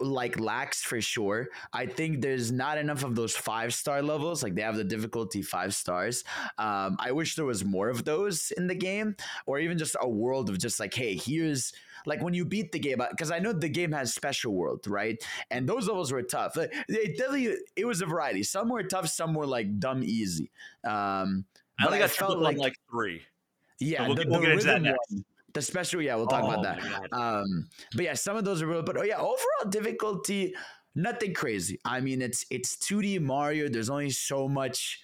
[0.00, 1.48] like lacks for sure.
[1.72, 4.42] I think there's not enough of those five star levels.
[4.42, 6.24] Like they have the difficulty five stars.
[6.56, 10.08] Um, I wish there was more of those in the game, or even just a
[10.08, 11.72] world of just like, hey, here's
[12.06, 15.16] like when you beat the game because I know the game has special world, right?
[15.50, 16.56] And those levels were tough.
[16.56, 18.44] Like, It definitely it was a variety.
[18.44, 20.50] Some were tough, some were like dumb easy.
[20.84, 21.44] Um,
[21.80, 23.22] I only got tripped up on like three.
[23.80, 24.98] yeah, we'll the, get- we'll the get into that next.
[25.10, 25.24] one,
[25.54, 26.02] the special.
[26.02, 27.12] Yeah, we'll talk Oh about that.
[27.12, 28.82] Um, but yeah, some of those are real.
[28.82, 30.54] But oh yeah, overall difficulty,
[30.94, 31.80] nothing crazy.
[31.84, 33.68] I mean, it's it's 2D Mario.
[33.68, 35.00] There's only so much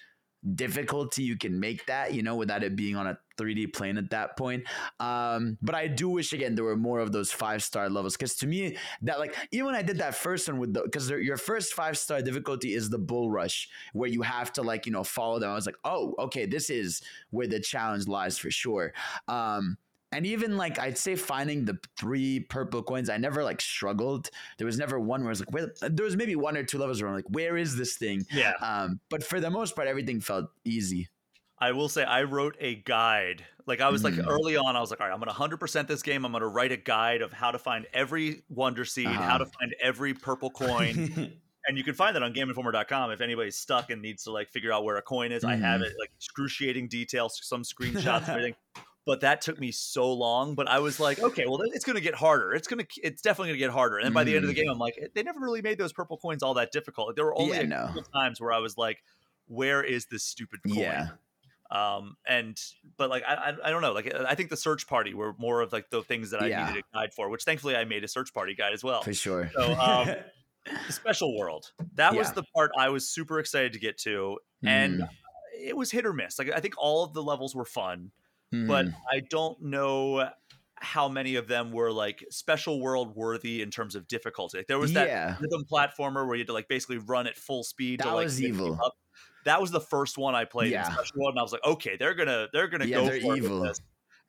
[0.53, 4.11] difficulty you can make that, you know, without it being on a 3D plane at
[4.11, 4.63] that point.
[4.99, 8.35] Um, but I do wish again there were more of those five star levels because
[8.37, 11.37] to me that like even when I did that first one with the because your
[11.37, 15.03] first five star difficulty is the bull rush where you have to like you know
[15.03, 15.49] follow them.
[15.49, 18.93] I was like, oh, okay, this is where the challenge lies for sure.
[19.27, 19.77] Um,
[20.11, 24.29] and even like I'd say finding the three purple coins, I never like struggled.
[24.57, 25.73] There was never one where I was like, where?
[25.81, 28.25] There was maybe one or two levels where I'm like, where is this thing?
[28.31, 28.53] Yeah.
[28.61, 31.09] Um, but for the most part, everything felt easy.
[31.57, 33.45] I will say I wrote a guide.
[33.65, 34.27] Like I was like Mhm.
[34.27, 36.25] early on, I was like, all right, I'm gonna 100% this game.
[36.25, 39.39] I'm gonna write a guide of how to find every wonder seed, how Uh-huh.
[39.39, 40.95] to find every purple coin,
[41.65, 44.71] and you can find that on GameInformer.com if anybody's stuck and needs to like figure
[44.73, 45.43] out where a coin is.
[45.45, 45.85] I have Mhm.
[45.85, 48.55] it like excruciating details, some screenshots, everything.
[49.05, 50.55] But that took me so long.
[50.55, 52.53] But I was like, okay, well, it's gonna get harder.
[52.53, 53.99] It's gonna, it's definitely gonna get harder.
[53.99, 56.17] And by the end of the game, I'm like, they never really made those purple
[56.17, 57.15] coins all that difficult.
[57.15, 57.87] There were only Yeah, a no.
[57.87, 59.03] couple times where I was like,
[59.47, 60.73] where is this stupid coin?
[60.73, 61.09] yeah,
[61.71, 62.61] um and
[62.97, 65.73] but like I, I don't know like i think the search party were more of
[65.73, 66.59] like the things that i Yeah.
[66.59, 69.13] needed a guide for which thankfully i made a search party guide as well for
[69.13, 69.51] sure.
[69.57, 70.15] So, um,
[70.87, 75.01] the special world that was the part i was super excited to get to and
[75.01, 75.07] Mm,
[75.57, 78.11] it was hit or miss like i think all of the levels were fun
[78.51, 78.93] but mm.
[79.11, 80.29] i don't know
[80.77, 84.77] how many of them were like special world worthy in terms of difficulty like there
[84.79, 87.99] was that yeah, rhythm platformer where you had to like basically run at full speed
[87.99, 88.77] That to like was evil.
[88.83, 88.93] up.
[89.45, 90.83] That was the first one I played Yeah.
[90.83, 93.33] special world, and I was like, okay, they're gonna they're gonna Yeah, go they're for
[93.33, 93.61] it evil.
[93.61, 93.79] this.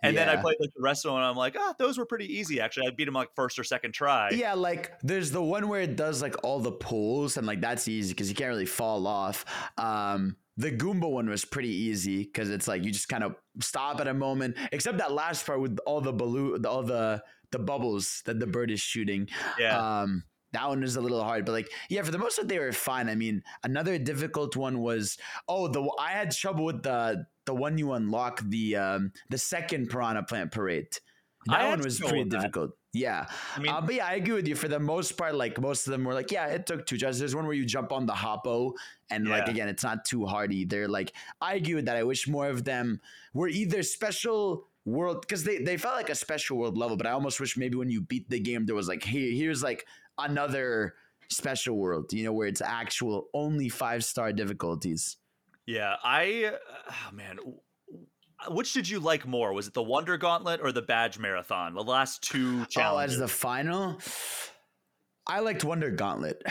[0.03, 2.05] And then I played like the rest of them, and I'm like, ah, those were
[2.07, 2.87] pretty easy actually.
[2.87, 4.31] I beat them like first or second try.
[4.31, 7.89] Yeah, like there's the one where it does like all the pulls and like that's
[7.89, 9.45] easy because you can't really fall off.
[9.79, 14.01] Um, the Goomba one was pretty easy because it's like you just kind of stop
[14.01, 18.23] at a moment, except that last part with all the balloon, all the the bubbles
[18.25, 19.29] that the bird is shooting.
[19.59, 20.03] yeah.
[20.03, 22.59] Um, that one was a little hard, but like, yeah, for the most part, they
[22.59, 23.11] were fine.
[23.11, 27.77] I mean, another difficult one was oh, the I had trouble with the the one
[27.77, 30.89] you unlock the um the second Piranha Plant Parade.
[31.47, 32.71] That I one was pretty difficult.
[32.71, 32.77] that.
[32.97, 34.55] Yeah, I mean, uh, but yeah, I agree with you.
[34.55, 37.19] For the most part, like most of them were like, yeah, it took two tries.
[37.19, 38.73] There's one where you jump on the hoppo,
[39.11, 40.89] and like again, it's not too hard either.
[40.89, 41.97] Like I agree with that.
[41.97, 43.01] I wish more of them
[43.35, 47.11] were either special world because they they felt like a special world level, but I
[47.11, 49.87] almost wish maybe when you beat the game there was like, hey, here's like
[50.17, 50.95] another
[51.29, 55.17] special world, you know, where it's actual only five star difficulties.
[55.67, 56.53] yeah, I
[56.91, 57.39] oh man,
[58.49, 59.53] which did you like more?
[59.53, 61.75] Was it the Wonder Gauntlet or the Badge Marathon?
[61.75, 63.19] The last two challenges.
[63.19, 63.99] Oh, as the final,
[65.27, 66.43] I liked Wonder Gauntlet.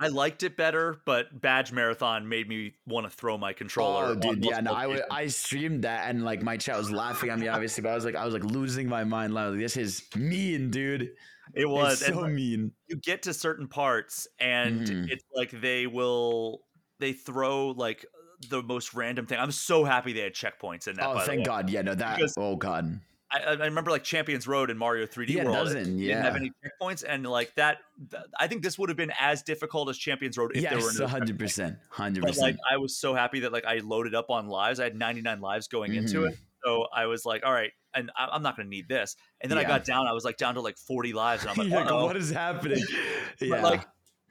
[0.00, 4.04] I liked it better, but Badge Marathon made me want to throw my controller.
[4.06, 5.00] Oh, dude, yeah, no, I.
[5.10, 8.04] I streamed that, and like my chat was laughing at me, obviously, but I was
[8.04, 9.34] like, I was like losing my mind.
[9.34, 11.10] Like, this is mean, dude.
[11.54, 12.72] It was It's so like, mean.
[12.88, 15.10] you get to certain parts, and Mhm.
[15.10, 16.60] it's like they will
[17.00, 18.04] they throw like
[18.50, 19.38] the most random thing.
[19.38, 21.06] I'm so happy they had checkpoints in that.
[21.06, 21.44] Oh, thank.
[21.44, 21.68] God.
[21.70, 22.16] Yeah, no, that.
[22.16, 23.00] Because- oh God.
[23.30, 25.56] I, I remember like Champions Road in Mario 3D Yeah, World.
[25.56, 26.14] doesn't, yeah.
[26.14, 27.76] didn't have any checkpoints, and like that,
[28.10, 30.92] th- I think this would have been as difficult as Champions Road if there were
[30.98, 32.60] no hundred percent, hundred But like percent.
[32.72, 34.80] I was so happy that like I loaded up on lives.
[34.80, 36.28] I had 99 lives going into Mm-hmm.
[36.28, 39.14] it, so I was like, all right, and I, I'm not going to need this.
[39.42, 40.06] And then I got down.
[40.06, 42.82] I was like down to like 40 lives, and I'm like, like, what is happening?
[43.40, 43.84] But, Yeah, like uh,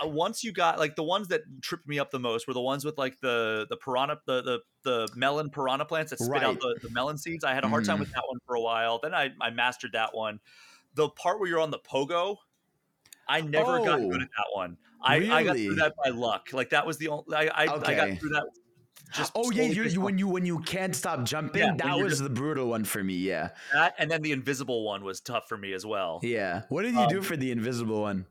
[0.03, 2.85] once you got like the ones that tripped me up the most were the ones
[2.85, 6.77] with like the the piranha the the, the melon piranha plants that spit out the,
[6.83, 7.43] the melon seeds.
[7.43, 8.01] I had a hard time Mhm.
[8.01, 8.99] with that one for a while.
[9.01, 10.39] Then I I mastered that one.
[10.95, 12.37] The part where you're on the pogo,
[13.27, 14.77] I never got good Oh, at that one.
[15.01, 16.49] I, I got through that by luck.
[16.53, 18.43] Like that was the only I I, I got through that.
[19.13, 22.13] Just oh yeah, you you when you when you can't stop jumping, Yeah, that was
[22.13, 23.13] just- the brutal one for me.
[23.15, 26.19] Yeah, that, and then the invisible one was tough for me as well.
[26.23, 26.63] yeah.
[26.69, 28.25] What did you do Um, for the invisible one?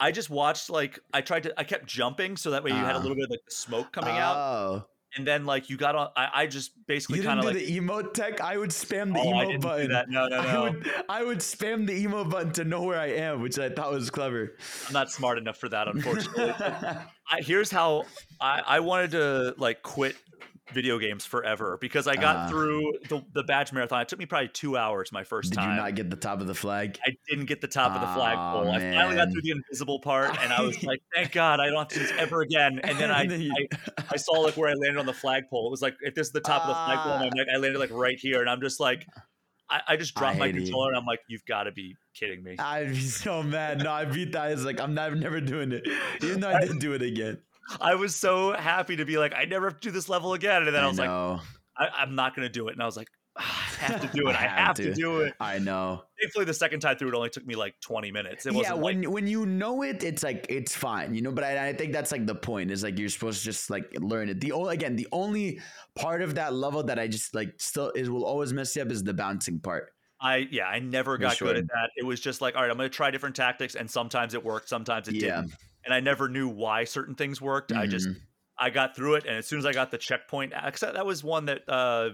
[0.00, 2.96] I just watched like I tried to I kept jumping so that way you had
[2.96, 3.02] a Ah.
[3.02, 4.36] little bit of like smoke coming out.
[4.36, 4.86] Oh,
[5.16, 7.66] and then like you got on I, I just basically you kind didn't of do
[7.66, 8.40] like the emote tech.
[8.40, 9.86] I would spam the oh, I emote didn't button.
[9.88, 10.08] do that.
[10.08, 10.62] No, no, I no.
[10.62, 13.90] would I would spam the emo button to know where I am, which I thought
[13.92, 14.56] was clever.
[14.86, 16.52] I'm not smart enough for that, unfortunately.
[17.30, 18.04] I, here's how
[18.40, 20.16] I, I wanted to like quit
[20.72, 22.48] video games forever because I got Uh-huh.
[22.48, 24.02] through the, the badge marathon.
[24.02, 25.68] It took me probably two hours my first Did time.
[25.70, 26.98] Did you not get the top of the flag?
[27.06, 28.70] I didn't get the top of the flagpole.
[28.70, 31.78] I finally got through the invisible part, and I was like, "Thank God, I don't
[31.78, 33.52] have to do this ever again." And then I, you-
[33.98, 35.66] I, I saw like where I landed on the flagpole.
[35.68, 37.54] It was like if this is the top of the flagpole, my Ah.
[37.54, 39.06] I landed like right here, and I'm just like,
[39.68, 40.62] I, I just I dropped my hate it.
[40.62, 43.78] controller, and I'm like, "You've got to be kidding me!" I'd be so mad.
[43.82, 44.42] No, I beat that.
[44.42, 45.86] I was like, I'm never, never doing it.
[46.22, 47.38] Even though I did do it again.
[47.80, 50.62] I was so happy to be like, I never have to do this level again,
[50.66, 51.40] and then I, was like, know.
[51.76, 53.08] I, I'm not going to do it, and I was like,
[53.38, 53.42] "Ah,
[53.80, 54.32] I have to do it.
[54.36, 54.84] I, I have, have to.
[54.84, 54.94] to.
[54.94, 55.34] do it.
[55.40, 56.02] I know.
[56.20, 58.46] Thankfully, the second time through, it only took me like 20 minutes.
[58.46, 61.32] It yeah, when like when you know it, it's like it's fine, you know.
[61.32, 63.86] But I, I think that's like the point is like you're supposed to just like
[64.00, 64.40] learn it.
[64.40, 65.60] The only again, the only
[65.94, 68.90] part of that level that I just like still is will always mess you up
[68.90, 69.92] is the bouncing part.
[70.20, 71.90] I yeah, I never got good at that.
[71.96, 74.44] It was just like, all right, I'm going to try different tactics, and sometimes it
[74.44, 75.42] worked, sometimes it Yeah.
[75.42, 75.54] didn't,
[75.90, 77.72] and I never knew why certain things worked.
[77.72, 78.20] I just Mhm.
[78.56, 81.24] I got through it, and as soon as I got the checkpoint, except that was
[81.24, 82.10] one that, uh,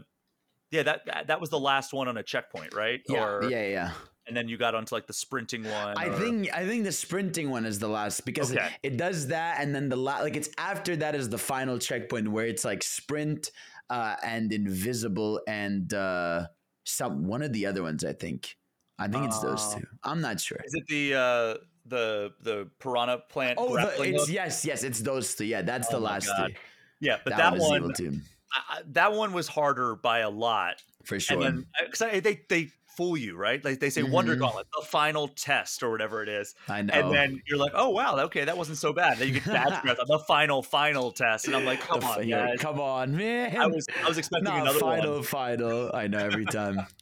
[0.70, 3.02] yeah, that that- was the last one on a checkpoint, right?
[3.08, 3.92] yeah, Or yeah, yeah.
[4.26, 5.94] and then you got onto like the sprinting one.
[5.98, 8.74] I or- think I think the sprinting one is the last because it, Okay.
[8.82, 12.28] it does that, and then the la- like it's after that is the final checkpoint
[12.28, 13.50] where it's like sprint
[13.90, 16.48] uh, and invisible and uh,
[16.84, 18.04] some one of the other ones.
[18.04, 18.56] I think.
[18.98, 19.86] I think it's those Uh, two.
[20.04, 20.58] I'm not sure.
[20.64, 21.54] is it the uh,
[21.88, 23.58] the the piranha plant?
[23.60, 25.44] Oh, the, it's yes, yes, it's those two.
[25.44, 26.48] Yeah, that's the Oh my last God.
[26.48, 26.54] two.
[27.00, 28.22] yeah, but that, that, one one
[28.52, 30.82] I, that one was harder by a lot.
[31.04, 31.36] for sure.
[31.42, 33.62] And then because they they fool you, right?
[33.62, 34.40] Like they say Wonder Mhm.
[34.40, 36.54] Gauntlet, the final test or whatever it is.
[36.66, 36.94] I know.
[36.94, 39.18] And then you're like, oh wow, okay, that wasn't so bad.
[39.18, 42.46] Then you get Badge Marathon, the final final test, and I'm like, come on, yeah,
[42.48, 42.58] guys.
[42.58, 43.54] come on, man.
[43.56, 45.22] I was I was expecting Not another final, one.
[45.24, 45.90] final.
[45.92, 46.86] I know every time.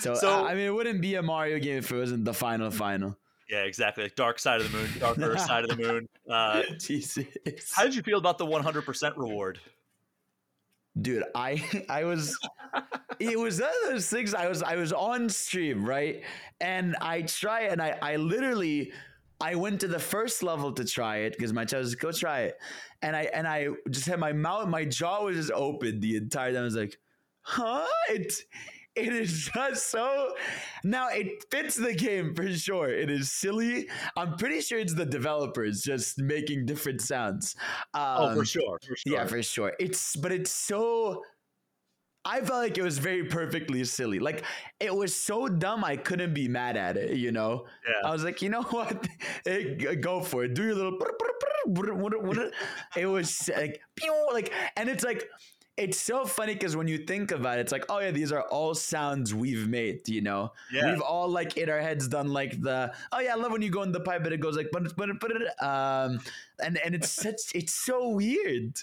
[0.00, 2.32] So, So- I, I mean, it wouldn't be a Mario game if it wasn't the
[2.32, 3.18] final, final.
[3.48, 4.04] Yeah, exactly.
[4.04, 6.08] Like Dark Side of the Moon, Darker Side of the Moon.
[6.28, 7.26] Uh, Jesus.
[7.74, 9.58] how did you feel about the 100% reward?
[11.00, 12.38] dude i i was
[13.18, 16.22] it was one of those things i was i was on stream right
[16.60, 18.92] and i try and i i literally
[19.40, 22.12] i went to the first level to try it because my child was like, go
[22.12, 22.58] try it
[23.02, 26.52] and i and i just had my mouth my jaw was just open the entire
[26.52, 26.98] time i was like
[27.42, 28.42] huh it's
[28.98, 30.34] it is just so
[30.84, 35.06] now it fits the game for sure it is silly i'm pretty sure it's the
[35.06, 37.56] developers just making different sounds
[37.94, 39.12] oh, for Um, sure, for sure.
[39.14, 39.72] yeah, for sure.
[39.78, 41.22] It's but it's so
[42.24, 44.18] I felt like it was very perfectly silly.
[44.18, 44.44] Like
[44.80, 47.16] it was so dumb, I couldn't be mad at it.
[47.16, 48.08] You know, Yeah.
[48.08, 49.06] I was like, you know what,
[49.46, 50.52] g- go for it.
[50.54, 50.98] Do your little.
[52.96, 53.80] It was like,
[54.32, 55.24] like, and it's like,
[55.78, 58.42] it's so funny because when you think about it, it's like, oh yeah, these are
[58.48, 60.08] all sounds we've made.
[60.08, 60.90] You know, Yeah.
[60.90, 63.70] we've all like in our heads done like the, oh yeah, I love when you
[63.70, 65.32] go in the pipe, but it goes like, but but but
[65.64, 66.20] um,
[66.62, 68.76] and and it's such, it's so weird.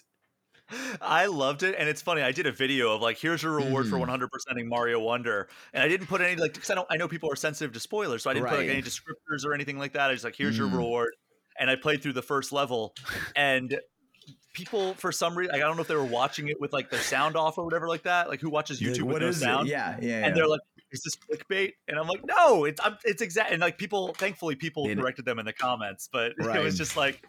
[0.99, 2.23] I loved it, and it's funny.
[2.23, 3.99] I did a video of like, here's your reward for Mhm.
[4.07, 6.87] 100 percenting Mario Wonder, and I didn't put any like because I don't.
[6.89, 9.53] I know people are sensitive to spoilers, so I didn't put like any descriptors or
[9.53, 10.09] anything like that.
[10.09, 10.59] I just like, here's Mhm.
[10.59, 11.13] your reward,
[11.59, 12.95] and I played through the first level,
[13.35, 13.79] and
[14.55, 16.99] people for some reason, I don't know if they were watching it with like their
[17.01, 18.29] sound off or whatever like that.
[18.29, 19.67] Like who watches YouTube Like, with no sound?
[19.67, 19.71] it?
[19.71, 20.07] Yeah, yeah.
[20.21, 20.25] yeah.
[20.25, 23.61] And they're like, "Is this clickbait?" And I'm like, "No, it's I'm, it's exact." And
[23.61, 25.01] like people, thankfully, people They know.
[25.03, 27.21] corrected them in the comments, but it was just like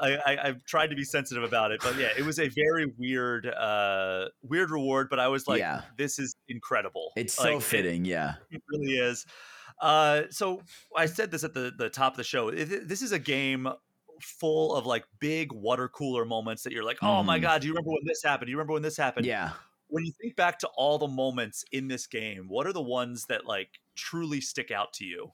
[0.00, 2.86] I, I I've tried to be sensitive about it, but yeah, it was a very
[2.96, 5.08] weird uh weird reward.
[5.10, 5.82] But I was like, Yeah.
[5.96, 8.04] "This is incredible." it's Like, so it- fitting.
[8.04, 8.34] yeah.
[8.50, 9.26] It, really is.
[9.80, 10.60] Uh, so
[10.94, 12.48] I said this at the the top of the show.
[12.48, 13.66] It- this is a game
[14.24, 17.42] full of like big water cooler moments that you're like, "Oh my Mhm.
[17.42, 18.46] god, do you remember when this happened?
[18.46, 19.52] Do you remember when this happened?" Yeah.
[19.88, 23.26] when you think back to all the moments in this game, what are the ones
[23.26, 25.32] that like truly stick out to you?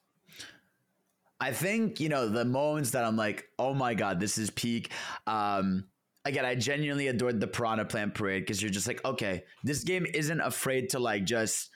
[1.41, 4.91] I think, you know, the moments that I'm like, oh my God, this is peak.
[5.27, 5.91] Um,
[6.25, 10.07] again, I genuinely adored the Piranha Plant Parade because you're just like, okay, this game
[10.07, 11.71] isn't afraid to like just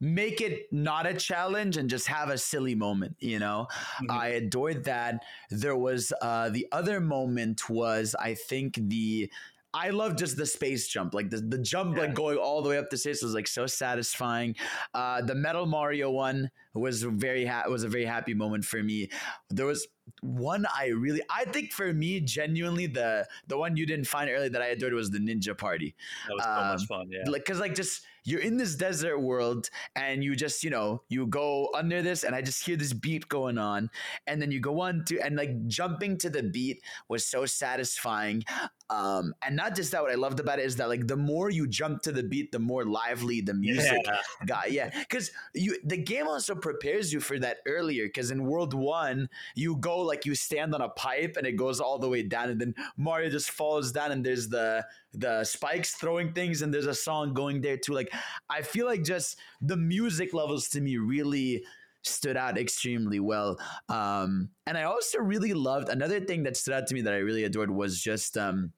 [0.00, 3.66] make it not a challenge and just have a silly moment, you know?
[4.02, 4.10] Mhm.
[4.10, 5.22] I adored that.
[5.50, 9.30] There was uh the other moment was I think the
[9.74, 12.04] I love just the space jump, like the, the jump, Yeah.
[12.04, 14.56] like going all the way up the stairs was like so satisfying.
[14.94, 19.10] Uh, the Metal Mario one was very ha- was a very happy moment for me.
[19.50, 19.86] There was
[20.22, 24.48] one I really, I think for me, genuinely the the one you didn't find earlier
[24.48, 25.94] that I adored was the Ninja Party
[26.28, 27.10] That was so Um, much fun.
[27.10, 27.30] Yeah.
[27.30, 31.26] like because like just you're in this desert world and you just you know you
[31.26, 33.90] go under this and i just hear this beat going on.
[34.26, 38.44] And then you go on to and like jumping to the beat was so satisfying.
[38.90, 41.50] Um and not just that what i loved about it is that like the more
[41.50, 44.18] you jump to the beat the more lively the music Yeah.
[44.46, 44.72] got.
[44.72, 49.28] Yeah because you the game also prepares you for that earlier because in world one
[49.54, 52.48] you go like you stand on a pipe and it goes all the way down
[52.50, 54.84] and then mario just falls down and there's the
[55.14, 57.92] the spikes throwing things and there's a song going there too.
[57.92, 58.12] Like
[58.50, 61.64] i feel like just the music levels to me really
[62.02, 63.58] stood out extremely well.
[63.88, 67.18] Um and i also really loved another thing that stood out to me that i
[67.18, 68.72] really adored was just um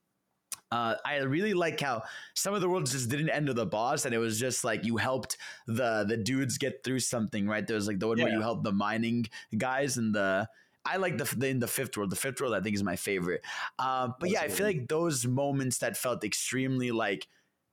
[0.72, 2.02] uh, I really like how
[2.34, 4.84] some of the worlds just didn't end with a boss, and it was just like
[4.84, 7.66] you helped the the dudes get through something, right?
[7.66, 9.26] There was like the one where you helped the mining
[9.56, 10.48] guys, and the
[10.84, 12.10] I like the, the in the fifth world.
[12.10, 13.44] The fifth world I think is my favorite.
[13.78, 17.28] Um, but yeah, I feel like those moments that felt extremely like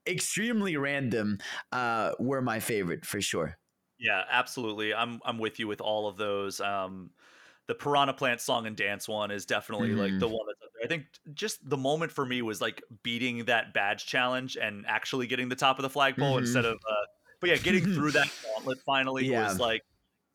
[0.07, 1.39] extremely random
[1.71, 3.57] uh, were my favorite for sure.
[3.99, 4.93] Yeah, absolutely.
[4.93, 6.61] I'm I'm with you with all of those.
[6.61, 7.11] Um,
[7.67, 10.19] the Piranha Plant song and dance one is definitely like Mhm.
[10.19, 10.85] the one that's up there.
[10.85, 15.27] I think just the moment for me was like beating that badge challenge and actually
[15.27, 16.37] getting the top of the flagpole Mhm.
[16.37, 16.75] instead of.
[16.89, 17.05] Uh,
[17.41, 19.31] but yeah, getting through that gauntlet finally Yeah.
[19.31, 19.81] was like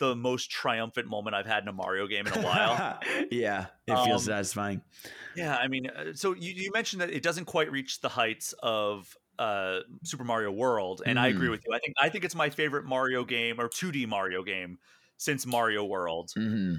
[0.09, 2.99] the most triumphant moment I've had in a Mario game in a while.
[3.31, 4.83] yeah, it feels Um, satisfying.
[5.37, 8.53] Yeah, I mean, uh, so you, you mentioned that it doesn't quite reach the heights
[8.63, 11.53] of uh, Super Mario World, and I agree Mhm.
[11.53, 11.73] with you.
[11.75, 14.79] I think I think it's my favorite Mario game or 2D Mario game
[15.17, 16.33] since Mario World.
[16.35, 16.75] hmm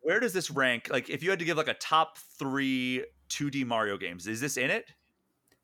[0.00, 0.88] Where does this rank?
[0.90, 4.56] Like, if you had to give like a top three 2D Mario games, is this
[4.56, 4.86] in it?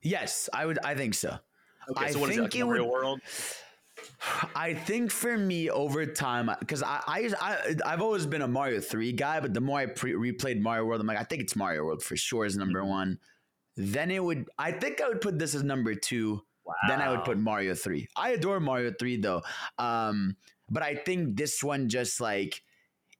[0.02, 0.78] Yes, I would.
[0.84, 1.38] I think so.
[1.88, 2.42] Okay, I so what is it?
[2.42, 3.20] Like it Mario would- World?
[4.54, 8.80] I think for me over time, because I, I I I've always been a Mario
[8.80, 11.56] three guy, but the more I pre- replayed Mario World, I'm like, I think it's
[11.56, 12.88] Mario World for sure is number Mhm.
[12.88, 13.18] one.
[13.76, 16.42] Then it would, I think I would put this as number two.
[16.88, 18.08] Then I would put Mario three.
[18.16, 19.42] I adore Mario three though,
[19.78, 20.36] um,
[20.70, 22.62] but I think this one just like.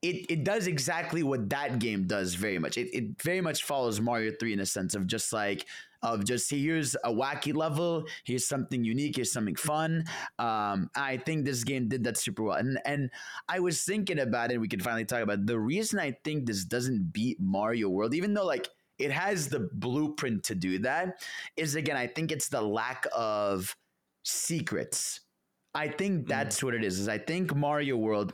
[0.03, 2.77] It, it does exactly what that game does very much.
[2.77, 5.67] It, it very much follows Mario 3 in a sense of just like
[6.03, 10.05] of just here's a wacky level, here's something unique, here's something fun.
[10.39, 12.57] Um, I think this game did that super well.
[12.57, 13.11] And and
[13.49, 15.47] I was thinking about it, we can finally talk about it.
[15.47, 18.69] the reason I think this doesn't beat Mario World, even though like
[18.99, 21.23] it has the blueprint to do that,
[21.57, 23.77] is again, I think it's the lack of
[24.25, 25.21] secrets.
[25.75, 26.99] I think that's what it is.
[26.99, 28.33] Is I think Mario World,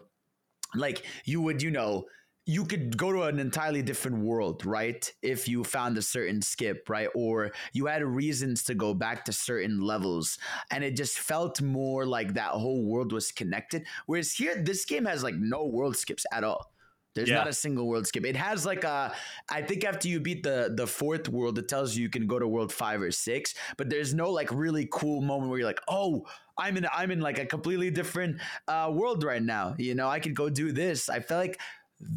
[0.74, 2.04] like you would, you know,
[2.44, 5.12] you could go to an entirely different world, right?
[5.22, 7.08] If you found a certain skip, right?
[7.14, 10.38] Or you had reasons to go back to certain levels.
[10.70, 13.86] And it just felt more like that whole world was connected.
[14.06, 16.72] Whereas here, this game has like no world skips at all.
[17.14, 17.34] There's Yeah.
[17.34, 18.24] not a single world skip.
[18.24, 19.14] It has like a
[19.50, 22.38] I think after you beat the the fourth world, it tells you you can go
[22.38, 25.82] to world five or six, but there's no like really cool moment where you're like,
[25.88, 26.26] oh,
[26.58, 29.74] I'm in I'm in like a completely different uh, world right now.
[29.78, 31.10] You know, I could go do this.
[31.10, 31.60] I feel like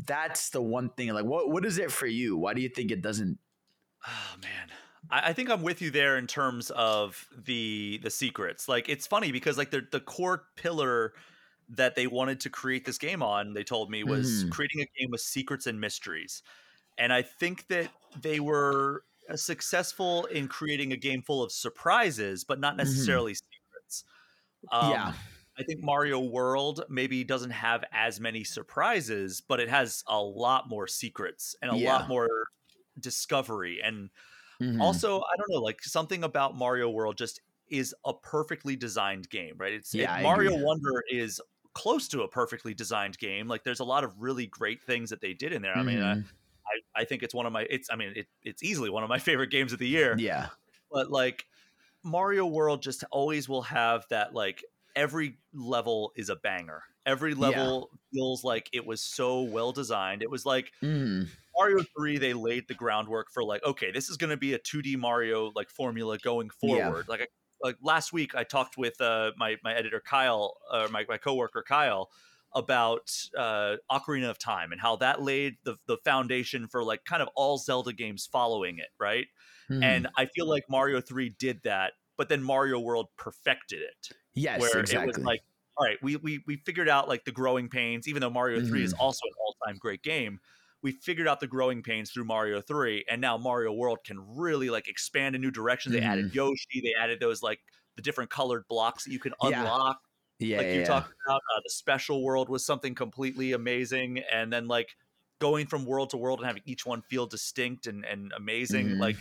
[0.06, 1.10] that's the one thing.
[1.14, 2.38] Like, what what is it for you?
[2.38, 3.40] Why do you think it doesn't?
[4.08, 4.70] Oh man.
[5.10, 8.68] I, I think I'm with you there in terms of the the secrets.
[8.68, 11.14] Like it's funny because like the the core pillar
[11.70, 14.52] that they wanted to create this game on, they told me, was Mhm.
[14.52, 16.44] creating a game with secrets and mysteries.
[16.98, 22.44] And I think that they were uh, successful in creating a game full of surprises,
[22.46, 24.06] but not necessarily secrets.
[24.72, 25.14] Um, yeah,
[25.58, 30.68] I think Mario World maybe doesn't have as many surprises, but it has a lot
[30.70, 31.78] more secrets and a Yeah.
[31.78, 32.30] lot more
[33.00, 33.82] discovery.
[33.82, 34.10] And
[34.60, 34.76] Mhm.
[34.80, 39.56] also, I don't know, like something about Mario World just is a perfectly designed game,
[39.58, 39.74] right?
[39.74, 40.56] It's Yeah, I Mario.
[40.56, 41.42] Wonder is
[41.74, 43.48] close to a perfectly designed game.
[43.48, 45.78] Like there's a lot of really great things that they did in there.
[45.78, 46.30] I mean, I, Mhm.
[46.68, 49.10] I, I think it's one of my it's I mean it, it's easily one of
[49.10, 50.50] my favorite games of the year yeah,
[50.92, 51.46] but like
[52.04, 54.64] Mario World just always will have that like
[54.96, 56.84] every level is a banger.
[57.06, 57.72] Every Yeah.
[57.74, 60.24] level feels like it was so well designed.
[60.24, 61.36] It was like Mhm.
[61.58, 64.60] Mario 3 they laid the groundwork for like okay, this is going to be a
[64.60, 66.90] 2D Mario like formula going Yeah.
[66.90, 67.08] forward.
[67.08, 67.30] Like
[67.62, 71.64] like last week I talked with uh my my editor Kyle or my my coworker
[71.68, 72.10] Kyle
[72.54, 77.22] about uh Ocarina of Time and how that laid the the foundation for like kind
[77.22, 79.28] of all Zelda games following it, right?
[79.70, 79.82] Mhm.
[79.82, 84.12] And I feel like Mario 3 did that, but then Mario World perfected it.
[84.36, 85.00] Yes, where exactly.
[85.00, 85.42] it was like,
[85.78, 88.84] all right, we, we we figured out like the growing pains, even though Mario 3
[88.84, 88.84] Mm-hmm.
[88.84, 90.40] is also an all-time great game.
[90.82, 94.70] We figured out the growing pains through Mario 3, and now Mario World can really
[94.70, 95.94] like expand in new directions.
[95.94, 96.36] They added Mm-hmm.
[96.36, 97.60] Yoshi, they added those like
[97.96, 99.98] the different colored blocks that you can unlock.
[100.40, 100.86] yeah, yeah like you yeah.
[100.86, 104.96] talked about, uh, the special world was something completely amazing, and then like
[105.40, 108.96] going from world to world and having each one feel distinct and, and amazing.
[108.96, 108.98] Mhm.
[108.98, 109.18] Like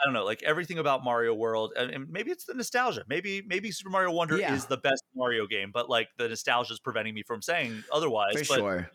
[0.00, 3.04] I don't know, like everything about Mario World, and, and maybe it's the nostalgia.
[3.08, 4.54] Maybe maybe Super Mario Wonder Yeah.
[4.54, 8.32] is the best Mario game, but like the nostalgia is preventing me from saying otherwise.
[8.32, 8.90] for but sure.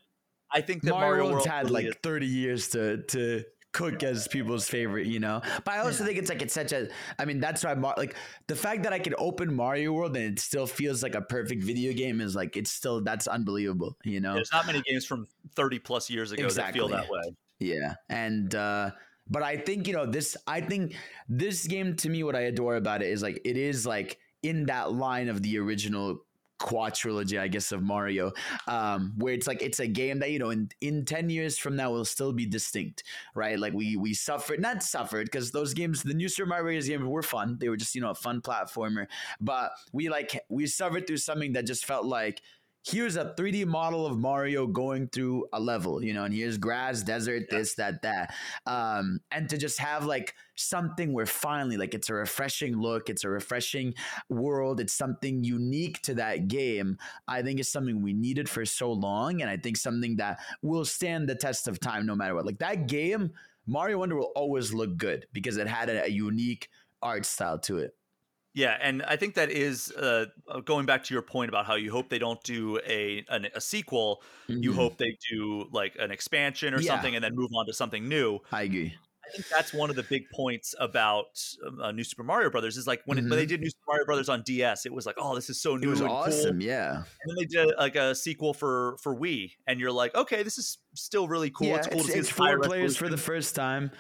[0.51, 3.43] I think that Mario, Mario, World's World had really like is- 30 years to to
[3.73, 5.41] cook as people's favorite, you know.
[5.65, 6.87] But I also think it's like it's such a.
[7.19, 8.15] I mean, that's why Mar- like
[8.47, 11.61] the fact that I can open Mario World and it still feels like a perfect
[11.61, 14.33] video game is like it's still that's unbelievable, you know.
[14.35, 17.21] there's not many games from 30 plus years ago that feel that way.
[17.59, 17.95] Yeah.
[18.09, 18.91] And uh
[19.29, 20.95] but I think, you know, this I think
[21.27, 24.65] this game to me what I adore about it is like it is like in
[24.67, 26.19] that line of the original
[26.59, 28.31] quadrilogy, I guess, of Mario,
[28.67, 31.75] um, where it's like it's a game that, you know, in, in 10 years from
[31.75, 33.03] now will still be distinct,
[33.33, 33.59] right?
[33.59, 36.87] Like we we suffered, not suffered, because those games, the new Super Mario Bros.
[36.87, 37.57] games were fun.
[37.59, 39.07] They were just, you know, a fun platformer.
[39.41, 42.41] But we like we suffered through something that just felt like
[42.85, 47.01] here's a 3D model of Mario going through a level, you know, and here's grass,
[47.01, 48.33] desert, this, that, that.
[48.67, 53.23] Um, and to just have like something where finally, like, it's a refreshing look, it's
[53.23, 53.95] a refreshing
[54.29, 58.91] world, it's something unique to that game, I think is something we needed for so
[58.91, 59.41] long.
[59.41, 62.45] And I think something that will stand the test of time no matter what.
[62.45, 63.31] Like, that game,
[63.65, 66.69] Mario Wonder will always look good because it had a, a unique
[67.01, 67.95] art style to it.
[68.55, 71.75] Yeah, and I think that is uh, uh, going back to your point about how
[71.75, 74.23] you hope they don't do a an, a sequel.
[74.47, 74.75] You Mhm.
[74.75, 76.93] hope they do like an expansion or Yeah.
[76.93, 78.39] something, and then move on to something new.
[78.53, 78.95] I agree.
[79.27, 81.25] I think that's one of the big points about
[81.67, 83.83] um, uh, New Super Mario Brothers is like when, it, when they did New Super
[83.87, 85.83] Mario Brothers on DS, it was like, oh, this is so Mm-hmm.
[85.83, 86.59] It was and awesome.
[86.59, 86.63] cool.
[86.63, 86.93] Yeah.
[86.97, 90.57] And then they did like a sequel for for Wii, and you're like, okay, this
[90.57, 91.67] is still really cool.
[91.67, 93.91] yeah, it's cool it's, to see it's four players for the first time.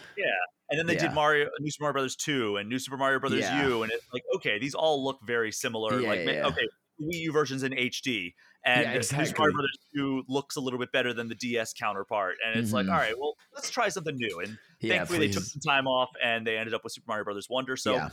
[0.69, 1.07] And then they Yeah.
[1.07, 3.67] did Mario, New Super Mario Brothers two, and New Super Mario Brothers Yeah.
[3.67, 5.99] U, and it's like, okay, these all look very similar.
[5.99, 6.47] Yeah, like, yeah.
[6.47, 6.67] okay,
[7.01, 8.33] Wii U versions in HD,
[8.65, 9.41] and Yeah, New Super exactly.
[9.43, 12.37] Mario Brothers two looks a little bit better than the DS counterpart.
[12.45, 12.91] And it's like, Mhm.
[12.91, 14.39] all right, well, let's try something new.
[14.39, 17.25] And Yeah, thankfully, they took some time off, and they ended up with Super Mario
[17.25, 17.77] Brothers Wonder.
[17.77, 18.09] So yeah.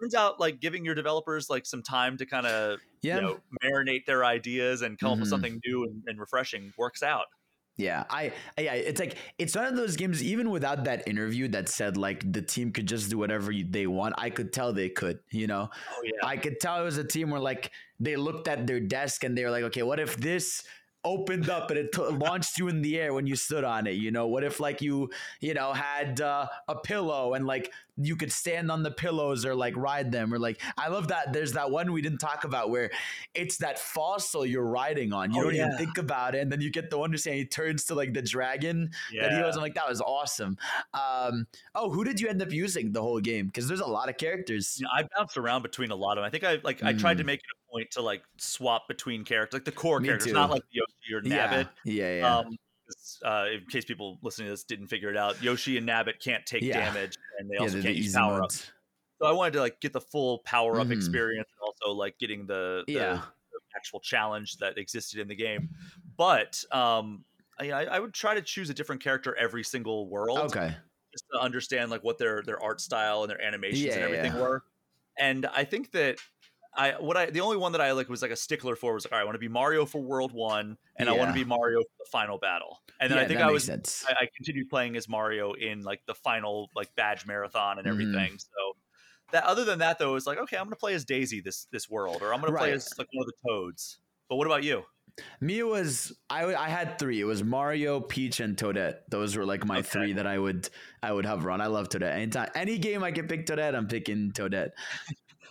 [0.00, 3.16] turns out, like giving your developers like some time to kind of Yeah.
[3.16, 5.30] you know marinate their ideas and come up with Mhm.
[5.30, 7.26] something new and, and refreshing works out.
[7.76, 10.22] Yeah, I, yeah, it's like it's one of those games.
[10.22, 14.14] Even without that interview that said like the team could just do whatever they want,
[14.16, 15.20] I could tell they could.
[15.30, 16.26] You know, Oh yeah.
[16.26, 17.70] I could tell it was a team where like
[18.00, 20.64] they looked at their desk and they were like, okay, what if this
[21.06, 23.92] opened up and it t- launched you in the air when you stood on it?
[23.92, 28.14] You know, what if like you, you know, had uh, a pillow and like you
[28.14, 31.32] could stand on the pillows or like ride them or like I love that.
[31.32, 32.90] There's that one we didn't talk about where
[33.34, 35.32] it's that fossil you're riding on.
[35.32, 37.38] You Oh, don't even think about it, and then you get the one to say
[37.38, 39.22] he turns to like the dragon yeah.
[39.22, 39.56] that he was.
[39.56, 40.58] I'm like, that was awesome.
[40.92, 43.46] Um, oh, who did you end up using the whole game?
[43.46, 44.82] Because there's a lot of characters.
[44.94, 46.24] I bounced around between a lot of them.
[46.24, 47.26] I think I like I tried to Mm.
[47.26, 50.34] make it a point to like swap between characters, like the core Me characters, too.
[50.34, 51.68] not like Yoshi or Nabbit.
[51.84, 52.36] yeah, yeah.
[52.38, 52.56] Um,
[53.24, 56.46] uh, in case people listening to this didn't figure it out, Yoshi and Nabbit can't
[56.46, 56.84] take Yeah.
[56.84, 58.70] damage, and they also the can't use power ups.
[59.20, 60.92] So I wanted to like get the full power up Mhm.
[60.92, 63.22] experience, and also like getting the, the, Yeah.
[63.52, 65.70] the actual challenge that existed in the game.
[66.16, 67.24] But um,
[67.58, 70.76] I, I would try to choose a different character every single world, Okay.
[71.12, 74.32] just to understand like what their their art style and their animations Yeah, and everything
[74.34, 74.40] yeah.
[74.42, 74.64] were.
[75.18, 76.18] And I think that
[76.76, 79.04] I what I the only one that I like was like a stickler for was
[79.04, 81.34] like, all right, I want to be Mario for World One, and I want to
[81.34, 82.80] be Mario for the final battle.
[83.00, 84.04] And then yeah, I think I was sense.
[84.08, 87.90] I, I continued playing as Mario in like the final like badge marathon and Mhm.
[87.90, 88.38] everything.
[88.38, 88.76] So
[89.32, 91.66] that other than that though, it was like okay, I'm gonna play as Daisy this
[91.72, 93.98] this world, or I'm gonna play as like one of the Toads.
[94.28, 94.84] But what about you?
[95.40, 97.20] Me was I I had three.
[97.20, 99.00] It was Mario, Peach, and Toadette.
[99.08, 99.88] Those were like my Okay.
[99.88, 100.68] three that I would
[101.02, 101.60] I would hover on.
[101.62, 102.12] I love Toadette.
[102.12, 104.70] Anytime any game I can pick Toadette, I'm picking Toadette.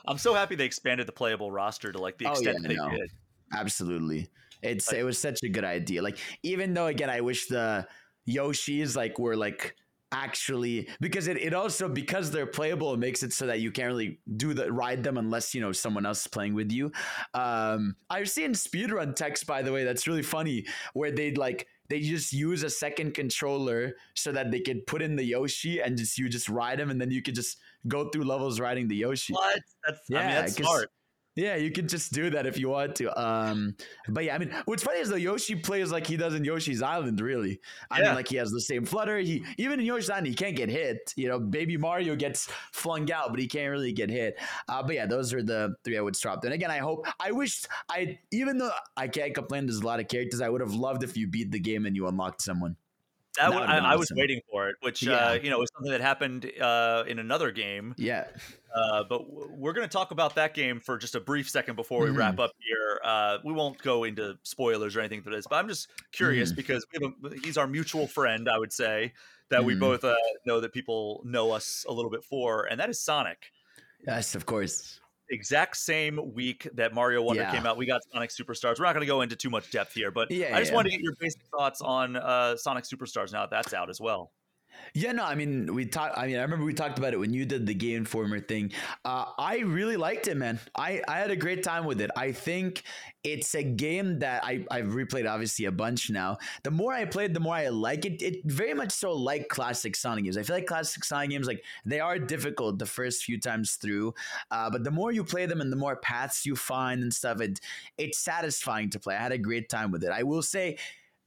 [0.08, 2.76] I'm so happy they expanded the playable roster to like the Oh, extent yeah, they
[2.76, 2.90] no.
[2.90, 3.12] did.
[3.54, 4.28] Absolutely.
[4.62, 6.02] It's Like- it was such a good idea.
[6.02, 7.88] Like even though again I wish the
[8.28, 9.76] Yoshis like were like
[10.12, 13.88] actually because it, it also because they're playable it makes it so that you can't
[13.88, 16.90] really do the ride them unless you know someone else is playing with you
[17.34, 22.00] um i've seen speedrun text by the way that's really funny where they'd like they
[22.00, 26.18] just use a second controller so that they could put in the yoshi and just
[26.18, 27.58] you just ride him and then you could just
[27.88, 29.60] go through levels riding the yoshi What?
[29.86, 30.92] That's I mean Yeah, that's smart.
[31.36, 33.22] Yeah, you can just do that if you want to.
[33.22, 33.76] Um,
[34.08, 36.82] but yeah, I mean, what's funny is though Yoshi plays like he does in Yoshi's
[36.82, 37.20] Island.
[37.20, 37.60] Really,
[37.92, 38.06] I Yeah.
[38.06, 39.18] mean, like he has the same flutter.
[39.18, 41.14] He even in Yoshi's Island, he can't get hit.
[41.18, 44.38] You know, Baby Mario gets flung out, but he can't really get hit.
[44.70, 46.44] Uh, but yeah, those are the three I would swap.
[46.46, 50.00] And again, I hope I wish I even though I can't complain, there's a lot
[50.00, 50.42] of characters.
[50.42, 52.78] I would have loved if you beat the game and you unlocked someone.
[53.38, 54.18] That I, I was awesome.
[54.18, 55.14] waiting for it, which Yeah.
[55.30, 57.94] uh, you know was something that happened uh, in another game.
[57.98, 58.26] Yeah,
[58.76, 61.76] Uh, but w- we're going to talk about that game for just a brief second
[61.76, 62.18] before we Mhm.
[62.18, 63.00] wrap up here.
[63.04, 66.56] Uh, we won't go into spoilers or anything for this, but I'm just curious Mm-hmm.
[66.58, 69.14] because we have a, he's our mutual friend, I would say,
[69.50, 69.80] that we Mhm.
[69.80, 70.16] both uh,
[70.46, 73.52] know that people know us a little bit for, and that is Sonic.
[74.06, 75.00] yes, of course.
[75.30, 77.52] Exact same week that Mario Wonder Yeah.
[77.52, 78.80] came out, we got Sonic Superstars.
[78.80, 80.76] We're not going to go into too much depth here, but Yeah, I just yeah.
[80.76, 84.00] wanted to get your basic thoughts on uh, Sonic Superstars now that that's out as
[84.00, 84.32] well.
[84.94, 86.18] Yeah, no, I mean, we talked.
[86.18, 88.72] I mean, I remember we talked about it when you did the Game Informer thing.
[89.04, 90.60] Uh, I really liked it, man.
[90.76, 92.12] I, I had a great time with it.
[92.16, 92.84] I think
[93.24, 96.38] it's a game that I, I've replayed obviously a bunch now.
[96.64, 98.22] The more I played, the more I like it.
[98.22, 100.38] It very much so like classic Sonic games.
[100.38, 104.14] I feel like classic Sonic games, like they are difficult the first few times through,
[104.52, 107.42] uh, but the more you play them and the more paths you find and stuff,
[107.42, 107.60] it
[107.98, 109.16] it's satisfying to play.
[109.16, 110.12] I had a great time with it.
[110.12, 110.78] I will say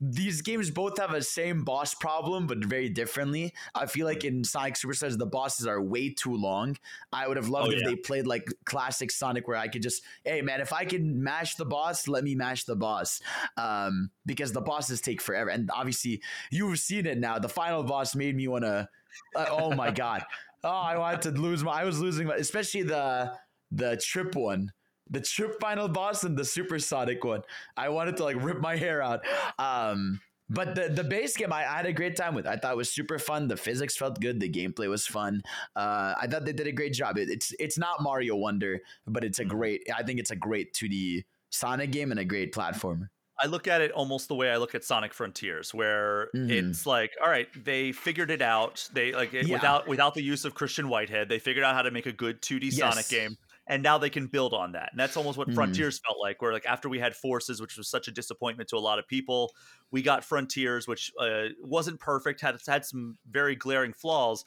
[0.01, 3.53] these games both have a same boss problem, but very differently.
[3.75, 6.77] I feel like in Sonic Superstars, the bosses are way too long.
[7.11, 7.89] I would have loved Oh, if yeah.
[7.89, 11.55] they played like classic Sonic, where I could just, hey man, if I can mash
[11.55, 13.21] the boss, let me mash the boss,
[13.57, 15.49] um, because the bosses take forever.
[15.49, 17.37] And obviously, you've seen it now.
[17.39, 18.87] The final boss made me want to.
[19.35, 20.23] Uh, oh my god!
[20.61, 21.71] Oh, I wanted to lose my.
[21.71, 23.33] I was losing my, especially the
[23.71, 24.73] the trip one
[25.09, 27.41] the trip final boss and the supersonic one.
[27.75, 29.21] I wanted to like rip my hair out.
[29.57, 32.47] Um, but the the base game I, I had a great time with.
[32.47, 33.47] I thought it was super fun.
[33.47, 34.39] The physics felt good.
[34.39, 35.41] The gameplay was fun.
[35.75, 37.17] Uh, I thought they did a great job.
[37.17, 39.87] It, it's it's not Mario Wonder, but it's a great.
[39.95, 43.09] I think it's a great 2D Sonic game and a great platformer.
[43.41, 46.49] I look at it almost the way I look at Sonic Frontiers, where Mhm.
[46.71, 48.89] it's like, all right, they figured it out.
[48.91, 49.53] They like it, Yeah.
[49.53, 52.41] without without the use of Christian Whitehead, they figured out how to make a good
[52.41, 53.37] 2D Sonic game,
[53.69, 54.89] and now they can build on that.
[54.91, 55.89] And that's almost what Mhm.
[55.89, 56.41] Frontiers felt like.
[56.41, 59.07] Where like after we had Forces, which was such a disappointment to a lot of
[59.07, 59.53] people,
[59.91, 64.43] we got Frontiers, which uh, wasn't perfect, had had some very glaring flaws.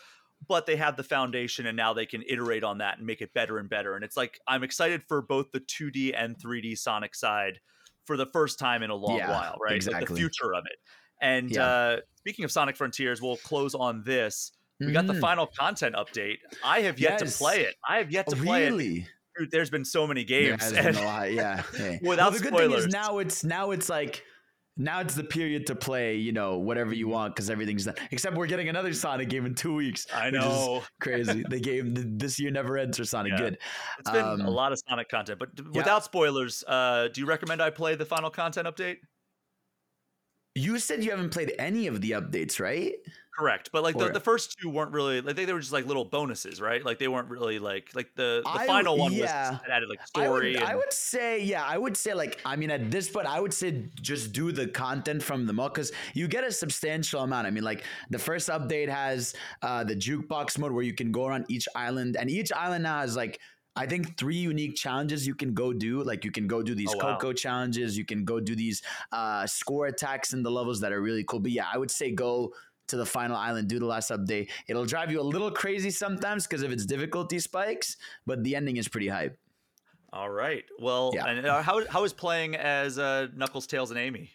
[0.48, 3.32] But they have the foundation, and now they can iterate on that and make it
[3.32, 3.94] better and better.
[3.94, 7.60] And it's like I'm excited for both the 2D and 3D Sonic side
[8.06, 9.84] for the first time in a long Yeah, while, right?
[9.86, 10.78] Like the future of it.
[11.20, 11.56] And Yeah.
[11.56, 14.50] uh, speaking of Sonic Frontiers, we'll close on this.
[14.86, 15.20] We got the Mhm.
[15.20, 16.38] final content update.
[16.64, 17.32] I have yet Yes.
[17.32, 17.74] to play it.
[17.88, 18.70] I have yet to Oh, play it.
[18.70, 19.06] really?
[19.38, 20.62] Dude, there's been so many There games.
[20.62, 21.62] has and- been a lot, yeah.
[21.78, 21.98] yeah.
[22.02, 22.84] Without well, the good thing spoilers.
[22.86, 24.22] is now it's now it's like
[24.78, 27.94] now it's the period to play, you know, whatever you want because everything's done.
[28.10, 30.06] Except we're getting another Sonic game in two weeks.
[30.14, 30.82] I know.
[31.00, 31.44] crazy.
[31.48, 33.32] the game this year never ends for Sonic.
[33.32, 33.38] Yeah.
[33.38, 33.58] Good.
[33.98, 35.64] It's been Um, a lot of Sonic content, but yeah.
[35.74, 38.96] without spoilers, uh, do you recommend I play the final content update?
[40.54, 42.94] You said you haven't played any of the updates, right?
[43.34, 45.86] Correct, but like the, the first two weren't really like they, they were just like
[45.86, 46.84] little bonuses, right?
[46.84, 49.52] Like they weren't really like like the the I- final one yeah.
[49.52, 50.52] was added like I story.
[50.52, 53.40] would, I would say, yeah, I would say, like, I mean, at this point, I
[53.40, 57.46] would say just do the content from the mode because you get a substantial amount.
[57.46, 61.26] I mean, like, the first update has uh, the jukebox mode where you can go
[61.26, 63.40] around each island, and each island now has like
[63.74, 66.02] I think three unique challenges you can go do.
[66.02, 67.18] Like you can go do these Oh, wow.
[67.18, 67.96] Koco challenges.
[67.96, 71.40] You can go do these uh, score attacks in the levels that are really cool.
[71.40, 72.52] But yeah, I would say go
[72.88, 74.50] to the final island, do the last update.
[74.68, 77.96] It'll drive you a little crazy sometimes because of its difficulty spikes,
[78.26, 79.38] but the ending is pretty hype.
[80.12, 80.64] All right.
[80.78, 81.26] Well, Yeah.
[81.28, 84.30] and uh, how how is playing as uh, Knuckles, Tails, and Amy?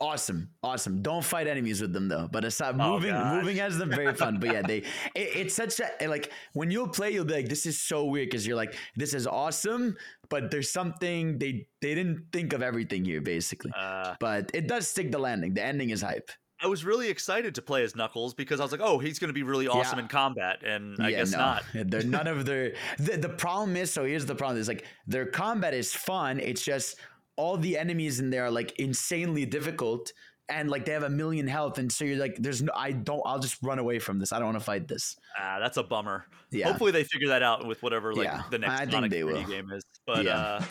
[0.00, 1.02] Awesome, awesome.
[1.02, 2.28] Don't fight enemies with them though.
[2.30, 4.38] But aside, Oh, moving, moving as them, very fun.
[4.38, 4.78] But yeah, they,
[5.16, 8.28] it, it's such a like when you'll play, you'll be like, this is so weird
[8.30, 9.96] because you're like, this is awesome,
[10.28, 13.72] but there's something they they didn't think of everything here basically.
[13.76, 15.54] Uh, But it does stick the landing.
[15.54, 16.30] The ending is hype.
[16.60, 19.28] I was really excited to play as Knuckles because I was like, oh, he's going
[19.28, 20.04] to be really awesome Yeah.
[20.04, 21.62] in combat, and I yeah, guess no, not.
[21.74, 22.74] They're none of their.
[22.98, 26.40] The, the problem is, so here's the problem: is like their combat is fun.
[26.40, 26.96] It's just
[27.38, 30.12] all the enemies in there are like insanely difficult,
[30.50, 32.72] and like they have a million health, and so you're like, there's no.
[32.74, 33.22] I don't.
[33.24, 34.32] I'll just run away from this.
[34.32, 35.16] I don't want to fight this.
[35.38, 36.26] Ah, that's a bummer.
[36.50, 36.66] Yeah.
[36.68, 39.44] Hopefully they figure that out with whatever like Yeah, the next I think they will.
[39.46, 39.84] game is.
[40.06, 40.36] But Yeah.
[40.36, 40.64] uh,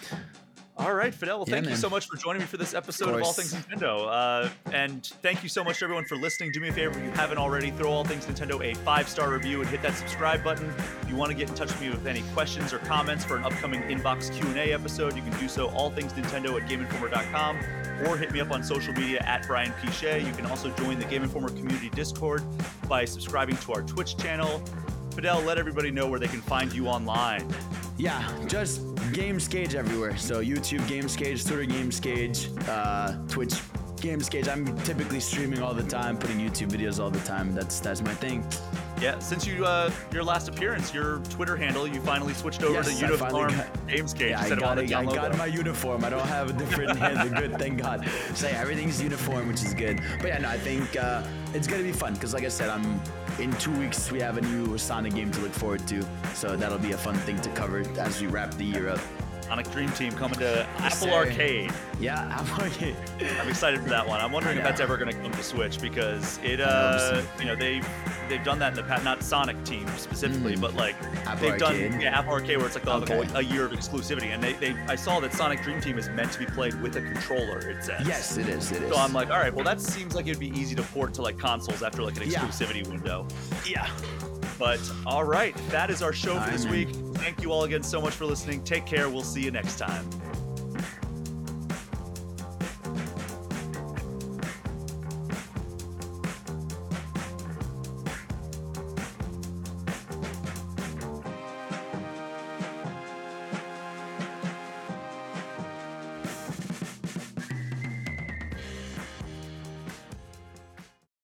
[0.77, 1.27] all right, Fadel.
[1.39, 3.33] Well, Yeah, thank you so much for joining me for this episode of All.
[3.33, 4.07] Things Nintendo.
[4.07, 6.51] Uh, and thank you so much to everyone for listening.
[6.51, 9.31] Do me a favor if you haven't already, throw All Things Nintendo a five star
[9.31, 10.71] review and hit that subscribe button.
[11.01, 13.37] If you want to get in touch with me with any questions or comments for
[13.37, 16.69] an upcoming inbox Q and A episode, you can do so all things Nintendo at
[16.69, 17.57] GameInformer.com
[18.05, 20.23] or hit me up on social media at Brian P Shea.
[20.23, 22.43] You can also join the Game Informer community Discord
[22.87, 24.61] by subscribing to our Twitch channel.
[25.17, 27.43] Fadel, let everybody know where they can find you online.
[27.97, 30.15] Yeah, just GamesCage everywhere.
[30.15, 33.53] So YouTube GamesCage, Twitter GamesCage, uh, Twitch
[33.95, 34.47] GamesCage.
[34.47, 37.55] I'm typically streaming all the time, putting YouTube videos all the time.
[37.55, 38.45] That's that's my thing.
[38.99, 42.87] Yeah, since you uh, your last appearance, your Twitter handle, you finally switched over Yes,
[42.99, 44.93] to I Uniform got- GamesCage Yeah, I instead of on got the it.
[44.95, 46.03] I got my uniform.
[46.03, 47.29] I don't have a different handle.
[47.39, 48.07] Good, thank God.
[48.33, 50.01] So yeah, everything's uniform, which is good.
[50.19, 51.21] But yeah, no, I think uh,
[51.53, 52.99] it's gonna be fun because, like I said, I'm
[53.39, 54.11] in two weeks.
[54.11, 57.15] We have a new Sonic game to look forward to, so that'll be a fun
[57.19, 58.99] thing to cover as we wrap the year up.
[59.47, 61.09] Sonic Dream Team coming to Apple sir.
[61.11, 61.71] Arcade.
[61.99, 62.95] Yeah, I'm okay.
[63.39, 64.19] I'm excited for that one.
[64.19, 67.55] I'm wondering if that's ever going to come to Switch because it, uh, you know,
[67.55, 67.87] they've
[68.27, 69.03] they've done that in the past.
[69.05, 70.61] Not Sonic Team specifically, Mm.
[70.61, 70.95] but like
[71.25, 71.91] Apple they've Arcade.
[71.91, 73.33] done yeah, Apple Arcade where it's like they'll have Okay.
[73.33, 76.09] a, a year of exclusivity, and they, they I saw that Sonic Dream Team is
[76.09, 77.59] meant to be played with a controller.
[77.69, 78.71] It says Yes, it is.
[78.71, 78.91] It is.
[78.93, 81.21] So I'm like, all right, well, that seems like it'd be easy to port to
[81.21, 82.39] like consoles after like an Yeah.
[82.41, 83.25] exclusivity window.
[83.65, 83.89] Yeah.
[84.57, 86.89] But all right, that is our show for this week.
[87.15, 88.63] Thank you all again so much for listening.
[88.63, 89.09] Take care.
[89.09, 90.07] We'll see you next time.